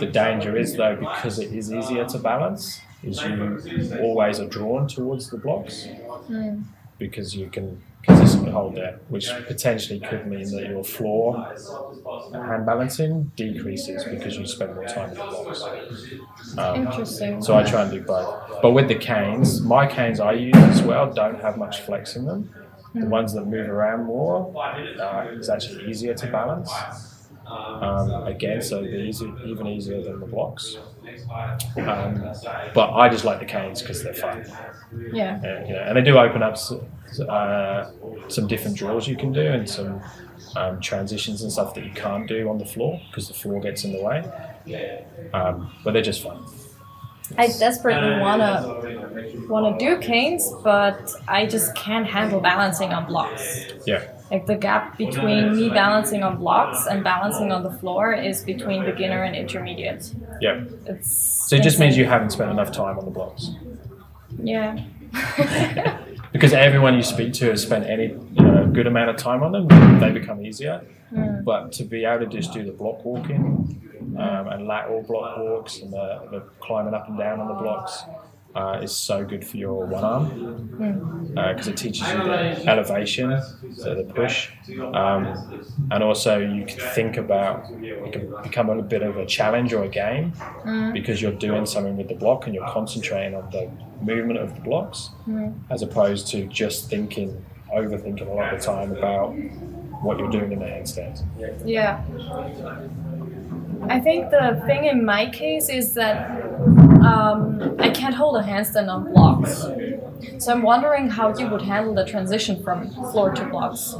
The 0.00 0.06
danger 0.06 0.56
is 0.56 0.76
though, 0.76 0.96
because 0.96 1.38
it 1.38 1.52
is 1.52 1.72
easier 1.72 2.04
to 2.06 2.18
balance, 2.18 2.80
is 3.02 3.22
you 3.22 3.58
always 4.00 4.40
are 4.40 4.46
drawn 4.48 4.86
towards 4.88 5.30
the 5.30 5.38
blocks 5.38 5.86
because 6.98 7.34
you 7.34 7.48
can 7.48 7.80
consistently 8.02 8.50
hold 8.50 8.74
there, 8.74 8.98
which 9.08 9.28
potentially 9.46 10.00
could 10.00 10.26
mean 10.26 10.50
that 10.52 10.68
your 10.68 10.84
floor 10.84 11.54
hand 12.32 12.66
balancing 12.66 13.30
decreases 13.36 14.04
because 14.04 14.36
you 14.36 14.46
spend 14.46 14.74
more 14.74 14.84
time 14.84 15.10
in 15.10 15.16
the 15.16 15.24
blocks. 15.24 15.62
Um, 16.56 16.86
Interesting. 16.86 17.42
so 17.42 17.56
I 17.56 17.64
try 17.64 17.82
and 17.82 17.90
do 17.90 18.00
both. 18.00 18.60
But 18.62 18.72
with 18.72 18.88
the 18.88 18.94
canes, 18.94 19.60
my 19.60 19.86
canes 19.86 20.20
I 20.20 20.32
use 20.32 20.56
as 20.56 20.82
well 20.82 21.12
don't 21.12 21.40
have 21.40 21.56
much 21.56 21.80
flex 21.82 22.16
in 22.16 22.24
them. 22.24 22.50
The 22.94 23.06
ones 23.06 23.34
that 23.34 23.44
move 23.46 23.68
around 23.68 24.06
more 24.06 24.52
uh, 24.56 25.26
is 25.30 25.48
actually 25.48 25.88
easier 25.90 26.14
to 26.14 26.26
balance. 26.26 26.70
Um, 27.48 28.26
again, 28.26 28.60
so 28.60 28.82
they're 28.82 29.00
easy, 29.00 29.32
even 29.44 29.66
easier 29.66 30.02
than 30.02 30.20
the 30.20 30.26
blocks. 30.26 30.78
Um, 31.76 32.22
but 32.74 32.92
I 32.92 33.08
just 33.08 33.24
like 33.24 33.40
the 33.40 33.46
canes 33.46 33.80
because 33.80 34.02
they're 34.02 34.14
fun. 34.14 34.44
Yeah. 35.12 35.40
Uh, 35.42 35.66
you 35.66 35.72
know, 35.74 35.82
and 35.86 35.96
they 35.96 36.02
do 36.02 36.18
open 36.18 36.42
up 36.42 36.56
uh, 37.28 37.90
some 38.28 38.46
different 38.46 38.76
drills 38.76 39.08
you 39.08 39.16
can 39.16 39.32
do 39.32 39.40
and 39.40 39.68
some 39.68 40.00
um, 40.56 40.80
transitions 40.80 41.42
and 41.42 41.50
stuff 41.50 41.74
that 41.74 41.84
you 41.84 41.92
can't 41.92 42.26
do 42.26 42.48
on 42.48 42.58
the 42.58 42.66
floor 42.66 43.00
because 43.08 43.28
the 43.28 43.34
floor 43.34 43.60
gets 43.60 43.84
in 43.84 43.92
the 43.92 44.02
way. 44.02 44.24
Um, 45.32 45.72
but 45.84 45.92
they're 45.92 46.02
just 46.02 46.22
fun. 46.22 46.44
I 47.36 47.48
desperately 47.48 48.20
wanna 48.20 49.46
wanna 49.48 49.78
do 49.78 49.98
canes, 49.98 50.50
but 50.62 51.12
I 51.26 51.46
just 51.46 51.74
can't 51.74 52.06
handle 52.06 52.40
balancing 52.40 52.92
on 52.92 53.06
blocks. 53.06 53.66
Yeah. 53.86 54.04
Like 54.30 54.46
the 54.46 54.56
gap 54.56 54.98
between 54.98 55.56
me 55.56 55.70
balancing 55.70 56.22
on 56.22 56.36
blocks 56.36 56.86
and 56.86 57.02
balancing 57.02 57.50
on 57.50 57.62
the 57.62 57.70
floor 57.70 58.12
is 58.12 58.42
between 58.42 58.84
beginner 58.84 59.22
and 59.22 59.34
intermediate. 59.34 60.14
Yeah. 60.40 60.64
It's 60.86 61.48
So 61.48 61.56
it 61.56 61.62
just 61.62 61.78
means 61.78 61.96
you 61.96 62.04
haven't 62.04 62.30
spent 62.30 62.50
enough 62.50 62.72
time 62.72 62.98
on 62.98 63.04
the 63.04 63.10
blocks. 63.10 63.50
Yeah. 64.42 64.84
Because 66.30 66.52
everyone 66.52 66.94
you 66.94 67.02
speak 67.02 67.32
to 67.34 67.46
has 67.46 67.62
spent 67.62 67.86
any 67.86 68.08
you 68.08 68.44
know, 68.44 68.66
good 68.66 68.86
amount 68.86 69.08
of 69.08 69.16
time 69.16 69.42
on 69.42 69.52
them, 69.52 69.98
they 69.98 70.10
become 70.10 70.44
easier. 70.44 70.84
Mm. 71.12 71.42
But 71.42 71.72
to 71.72 71.84
be 71.84 72.04
able 72.04 72.26
to 72.26 72.30
just 72.30 72.52
do 72.52 72.62
the 72.64 72.72
block 72.72 73.02
walking 73.04 73.87
um, 74.18 74.48
and 74.48 74.66
lateral 74.66 75.02
block 75.02 75.38
walks 75.38 75.78
and 75.80 75.92
the, 75.92 76.28
the 76.30 76.40
climbing 76.60 76.94
up 76.94 77.08
and 77.08 77.18
down 77.18 77.40
on 77.40 77.48
the 77.48 77.54
blocks 77.54 78.02
uh, 78.54 78.80
is 78.82 78.90
so 78.96 79.24
good 79.24 79.46
for 79.46 79.56
your 79.58 79.86
one 79.86 80.02
arm 80.02 80.68
because 81.52 81.68
it 81.68 81.76
teaches 81.76 82.08
you 82.08 82.16
the 82.24 82.66
elevation, 82.66 83.40
so 83.76 83.94
the 83.94 84.02
push, 84.02 84.50
um, 84.94 85.62
and 85.92 86.02
also 86.02 86.38
you 86.40 86.64
can 86.64 86.80
think 86.94 87.16
about 87.18 87.70
it 87.70 88.12
can 88.12 88.34
become 88.42 88.70
a 88.70 88.82
bit 88.82 89.02
of 89.02 89.16
a 89.18 89.26
challenge 89.26 89.72
or 89.72 89.84
a 89.84 89.88
game 89.88 90.32
because 90.92 91.20
you're 91.22 91.30
doing 91.32 91.66
something 91.66 91.96
with 91.96 92.08
the 92.08 92.14
block 92.14 92.46
and 92.46 92.54
you're 92.54 92.68
concentrating 92.68 93.34
on 93.36 93.48
the 93.50 93.70
movement 94.02 94.38
of 94.40 94.54
the 94.54 94.60
blocks 94.62 95.10
as 95.70 95.82
opposed 95.82 96.26
to 96.28 96.46
just 96.46 96.88
thinking, 96.88 97.44
overthinking 97.72 98.26
a 98.28 98.32
lot 98.32 98.52
of 98.52 98.58
the 98.60 98.64
time 98.66 98.90
about 98.92 99.34
what 100.02 100.18
you're 100.18 100.30
doing 100.30 100.52
in 100.52 100.58
the 100.60 100.64
handstand. 100.64 101.22
Yeah. 101.64 102.02
I 103.90 104.00
think 104.00 104.30
the 104.30 104.62
thing 104.66 104.84
in 104.84 105.04
my 105.04 105.30
case 105.30 105.68
is 105.68 105.94
that 105.94 106.30
um, 107.02 107.76
I 107.78 107.90
can't 107.90 108.14
hold 108.14 108.36
a 108.36 108.42
handstand 108.42 108.88
on 108.88 109.12
blocks. 109.12 109.62
So 110.44 110.52
I'm 110.52 110.62
wondering 110.62 111.08
how 111.08 111.36
you 111.36 111.48
would 111.48 111.62
handle 111.62 111.94
the 111.94 112.04
transition 112.04 112.62
from 112.62 112.90
floor 113.10 113.32
to 113.32 113.44
blocks. 113.46 113.94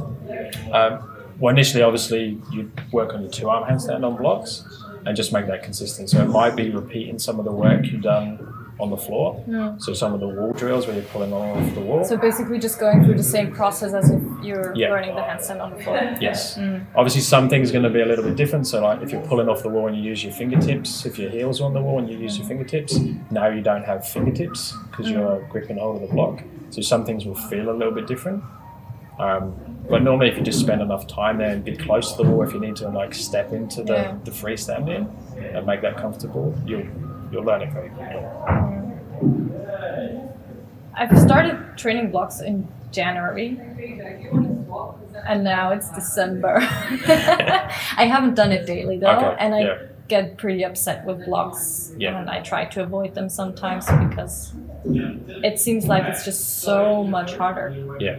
Um, 0.71 1.15
well, 1.39 1.53
initially, 1.53 1.83
obviously, 1.83 2.41
you 2.51 2.71
work 2.91 3.13
on 3.13 3.21
your 3.21 3.31
two 3.31 3.49
arm 3.49 3.63
handstand 3.63 4.05
on 4.05 4.17
blocks 4.17 4.63
and 5.05 5.15
just 5.15 5.31
make 5.31 5.47
that 5.47 5.63
consistent. 5.63 6.09
So 6.09 6.21
it 6.21 6.27
might 6.27 6.55
be 6.55 6.69
repeating 6.69 7.17
some 7.17 7.39
of 7.39 7.45
the 7.45 7.51
work 7.51 7.85
you've 7.85 8.01
done 8.01 8.58
on 8.79 8.89
the 8.89 8.97
floor. 8.97 9.35
Hmm. 9.41 9.77
So 9.77 9.93
some 9.93 10.13
of 10.13 10.19
the 10.19 10.27
wall 10.27 10.53
drills 10.53 10.87
where 10.87 10.95
you're 10.95 11.05
pulling 11.05 11.33
on 11.33 11.41
off 11.57 11.75
the 11.75 11.81
wall. 11.81 12.03
So 12.05 12.15
basically, 12.17 12.59
just 12.59 12.79
going 12.79 13.03
through 13.03 13.15
the 13.15 13.23
same 13.23 13.51
process 13.53 13.93
as 13.93 14.09
if 14.09 14.21
you're 14.41 14.73
Yeah. 14.75 14.89
learning 14.91 15.15
the 15.15 15.21
handstand 15.21 15.61
on 15.61 15.71
the 15.71 15.83
floor. 15.83 15.99
Yes. 16.21 16.55
Hmm. 16.55 16.77
Obviously, 16.95 17.21
some 17.21 17.49
things 17.49 17.69
are 17.69 17.73
going 17.73 17.83
to 17.83 17.89
be 17.89 18.01
a 18.01 18.05
little 18.05 18.23
bit 18.23 18.35
different. 18.35 18.67
So, 18.67 18.81
like 18.81 19.01
if 19.01 19.11
you're 19.11 19.21
pulling 19.21 19.49
off 19.49 19.63
the 19.63 19.69
wall 19.69 19.87
and 19.87 19.97
you 19.97 20.03
use 20.03 20.23
your 20.23 20.33
fingertips, 20.33 21.05
if 21.05 21.19
your 21.19 21.29
heels 21.29 21.61
are 21.61 21.65
on 21.65 21.73
the 21.73 21.81
wall 21.81 21.99
and 21.99 22.09
you 22.09 22.17
use 22.17 22.37
your 22.37 22.43
hmm. 22.45 22.49
fingertips, 22.49 22.97
now 23.31 23.47
you 23.47 23.61
don't 23.61 23.83
have 23.83 24.07
fingertips 24.07 24.75
because 24.89 25.09
you're 25.09 25.45
gripping 25.49 25.77
hold 25.77 26.01
of 26.01 26.07
the 26.07 26.13
block. 26.13 26.43
So, 26.69 26.81
some 26.81 27.05
things 27.05 27.25
will 27.25 27.35
feel 27.35 27.69
a 27.69 27.75
little 27.75 27.93
bit 27.93 28.07
different. 28.07 28.43
Um, 29.19 29.53
but 29.89 30.01
normally, 30.01 30.29
if 30.29 30.37
you 30.37 30.43
just 30.43 30.59
spend 30.59 30.81
enough 30.81 31.05
time 31.07 31.39
there 31.39 31.49
and 31.49 31.63
be 31.63 31.75
close 31.75 32.13
to 32.13 32.23
the 32.23 32.29
wall, 32.29 32.43
if 32.43 32.53
you 32.53 32.59
need 32.59 32.77
to 32.77 32.87
like 32.89 33.13
step 33.13 33.51
into 33.51 33.83
the, 33.83 33.93
Yeah. 33.93 34.15
the 34.23 34.31
freestanding 34.31 35.09
and 35.55 35.65
make 35.65 35.81
that 35.81 35.97
comfortable, 35.97 36.55
you'll 36.65 36.87
you'll 37.31 37.43
learn 37.43 37.61
it 37.61 37.71
very 37.71 37.89
quickly. 37.89 38.23
I've 40.95 41.17
started 41.19 41.77
training 41.77 42.11
blocks 42.11 42.41
in 42.41 42.67
January. 42.91 43.59
And 45.27 45.43
now 45.43 45.71
it's 45.71 45.89
December. 45.91 46.57
I 46.61 48.05
haven't 48.09 48.35
done 48.35 48.51
it 48.51 48.65
daily 48.65 48.97
though, 48.97 49.09
Okay, 49.09 49.35
and 49.39 49.53
I 49.53 49.59
yeah. 49.61 49.77
get 50.07 50.37
pretty 50.37 50.63
upset 50.63 51.05
with 51.05 51.25
blocks. 51.25 51.91
Yeah. 51.97 52.19
And 52.19 52.29
I 52.29 52.41
try 52.41 52.65
to 52.65 52.83
avoid 52.83 53.15
them 53.15 53.29
sometimes 53.29 53.85
because 53.87 54.53
it 54.85 55.59
seems 55.59 55.87
like 55.87 56.03
it's 56.05 56.23
just 56.25 56.59
so 56.59 57.03
much 57.03 57.35
harder 57.35 57.97
Yeah. 57.99 58.17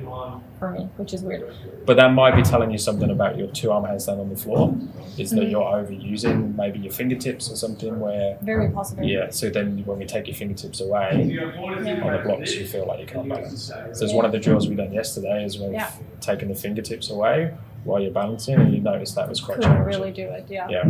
for 0.58 0.70
me, 0.70 0.88
which 0.96 1.14
is 1.14 1.22
weird. 1.22 1.50
But 1.86 1.96
that 1.96 2.12
might 2.12 2.36
be 2.36 2.42
telling 2.42 2.70
you 2.70 2.78
something 2.78 3.11
about 3.11 3.38
your 3.38 3.48
two 3.48 3.70
arm 3.72 3.84
handstand 3.84 4.20
on 4.20 4.28
the 4.28 4.36
floor. 4.36 4.74
Is 5.18 5.30
that 5.30 5.40
Mhm. 5.44 5.50
you're 5.50 5.62
overusing 5.62 6.56
maybe 6.56 6.78
your 6.78 6.92
fingertips 6.92 7.50
or 7.50 7.56
something 7.56 7.98
where 7.98 8.36
Very 8.42 8.68
possible. 8.70 9.04
yeah, 9.04 9.30
so 9.30 9.48
then 9.50 9.82
when 9.86 9.98
we 9.98 10.04
take 10.06 10.26
your 10.26 10.36
fingertips 10.36 10.80
away 10.80 11.38
on 11.64 11.84
the 11.84 12.20
blocks, 12.24 12.54
you 12.56 12.66
feel 12.66 12.86
like 12.86 13.00
you 13.00 13.06
can't 13.06 13.28
balance. 13.28 13.64
So 13.92 14.04
it's 14.04 14.12
one 14.14 14.24
of 14.24 14.32
the 14.32 14.38
drills 14.38 14.68
we 14.68 14.74
done 14.76 14.92
yesterday 14.92 15.44
is 15.44 15.58
when 15.58 15.72
Yeah. 15.72 15.88
we've 15.98 16.20
taken 16.20 16.48
the 16.48 16.54
fingertips 16.54 17.11
away 17.11 17.52
while 17.84 18.00
you're 18.00 18.12
balancing, 18.12 18.56
and 18.56 18.74
you 18.74 18.80
notice 18.80 19.12
that 19.12 19.28
was 19.28 19.40
quite 19.40 19.56
Couldn't 19.56 19.70
challenging. 19.72 20.00
really 20.00 20.12
do 20.12 20.28
it. 20.28 20.44
Yeah. 20.48 20.68
Yeah. 20.68 20.84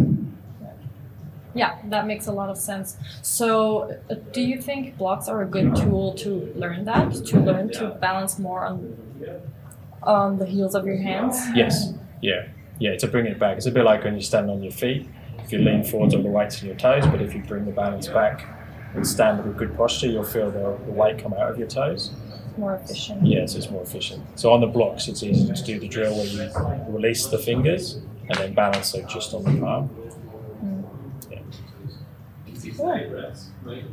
Yeah, 1.54 1.78
that 1.86 2.06
makes 2.06 2.26
a 2.26 2.32
lot 2.32 2.48
of 2.48 2.56
sense. 2.56 2.96
So, 3.22 3.98
uh, 4.10 4.14
do 4.32 4.40
you 4.40 4.60
think 4.60 4.96
blocks 4.96 5.28
are 5.28 5.42
a 5.42 5.46
good 5.46 5.74
tool 5.74 6.14
to 6.14 6.52
learn 6.54 6.84
that? 6.84 7.12
To 7.26 7.40
learn 7.40 7.70
to 7.72 7.88
balance 8.00 8.38
more 8.38 8.64
on 8.64 8.96
on 10.02 10.38
the 10.38 10.46
heels 10.46 10.74
of 10.74 10.86
your 10.86 10.96
hands? 10.96 11.36
Yes. 11.54 11.92
Yeah. 12.22 12.46
Yeah. 12.78 12.96
To 12.96 13.06
bring 13.06 13.26
it 13.26 13.38
back, 13.38 13.56
it's 13.56 13.66
a 13.66 13.70
bit 13.70 13.84
like 13.84 14.04
when 14.04 14.14
you 14.14 14.22
stand 14.22 14.50
on 14.50 14.62
your 14.62 14.72
feet. 14.72 15.08
If 15.44 15.52
you 15.52 15.58
lean 15.58 15.82
forwards, 15.84 16.14
on 16.14 16.22
the 16.22 16.28
weight's 16.28 16.62
in 16.62 16.68
your 16.68 16.76
toes, 16.76 17.04
but 17.06 17.20
if 17.20 17.34
you 17.34 17.42
bring 17.42 17.64
the 17.64 17.72
balance 17.72 18.06
back 18.06 18.46
and 18.94 19.06
stand 19.06 19.38
with 19.38 19.54
a 19.54 19.58
good 19.58 19.76
posture, 19.76 20.06
you'll 20.06 20.22
feel 20.24 20.50
the, 20.50 20.78
the 20.86 20.92
weight 20.92 21.18
come 21.18 21.32
out 21.32 21.50
of 21.50 21.58
your 21.58 21.66
toes. 21.66 22.12
More 22.56 22.76
efficient. 22.76 23.26
Yeah, 23.26 23.46
so 23.46 23.58
it's 23.58 23.70
more 23.70 23.82
efficient. 23.82 24.22
So 24.38 24.52
on 24.52 24.60
the 24.60 24.66
blocks, 24.66 25.08
it's 25.08 25.22
easy 25.22 25.52
to 25.52 25.62
do 25.64 25.80
the 25.80 25.88
drill 25.88 26.14
where 26.14 26.26
you 26.26 26.48
release 26.88 27.26
the 27.26 27.38
fingers 27.38 27.94
and 28.28 28.38
then 28.38 28.54
balance 28.54 28.94
it 28.94 29.08
just 29.08 29.34
on 29.34 29.42
the 29.42 29.60
palm. 29.60 29.90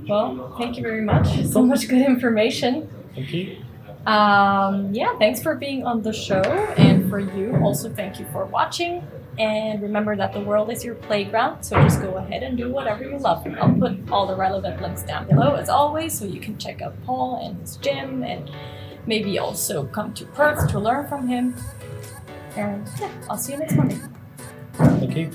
Cool. 0.07 0.35
Well, 0.35 0.55
thank 0.57 0.77
you 0.77 0.83
very 0.83 1.01
much. 1.01 1.27
So 1.47 1.63
much 1.63 1.87
good 1.87 2.01
information. 2.01 2.89
Thank 3.15 3.33
you. 3.33 3.57
Um, 4.05 4.93
yeah, 4.93 5.17
thanks 5.17 5.41
for 5.41 5.55
being 5.55 5.85
on 5.85 6.01
the 6.01 6.13
show, 6.13 6.41
and 6.77 7.09
for 7.09 7.19
you, 7.19 7.57
also 7.61 7.91
thank 7.93 8.19
you 8.19 8.25
for 8.31 8.45
watching. 8.45 9.05
And 9.37 9.81
remember 9.81 10.15
that 10.15 10.31
the 10.33 10.39
world 10.39 10.71
is 10.71 10.83
your 10.83 10.95
playground, 10.95 11.63
so 11.63 11.75
just 11.83 12.01
go 12.01 12.15
ahead 12.15 12.41
and 12.41 12.57
do 12.57 12.71
whatever 12.71 13.03
you 13.03 13.17
love. 13.17 13.45
I'll 13.59 13.73
put 13.73 14.09
all 14.09 14.25
the 14.25 14.35
relevant 14.35 14.81
links 14.81 15.03
down 15.03 15.27
below 15.27 15.55
as 15.55 15.67
always, 15.67 16.17
so 16.17 16.25
you 16.25 16.39
can 16.39 16.57
check 16.57 16.81
out 16.81 16.95
Paul 17.05 17.45
and 17.45 17.59
his 17.59 17.75
gym, 17.77 18.23
and 18.23 18.49
maybe 19.05 19.37
also 19.39 19.85
come 19.85 20.13
to 20.13 20.25
Perth 20.25 20.69
to 20.71 20.79
learn 20.79 21.07
from 21.07 21.27
him. 21.27 21.55
And 22.55 22.87
yeah, 22.99 23.11
I'll 23.29 23.37
see 23.37 23.53
you 23.53 23.59
next 23.59 23.75
Monday. 23.75 23.99
Thank 24.73 25.15
you. 25.17 25.31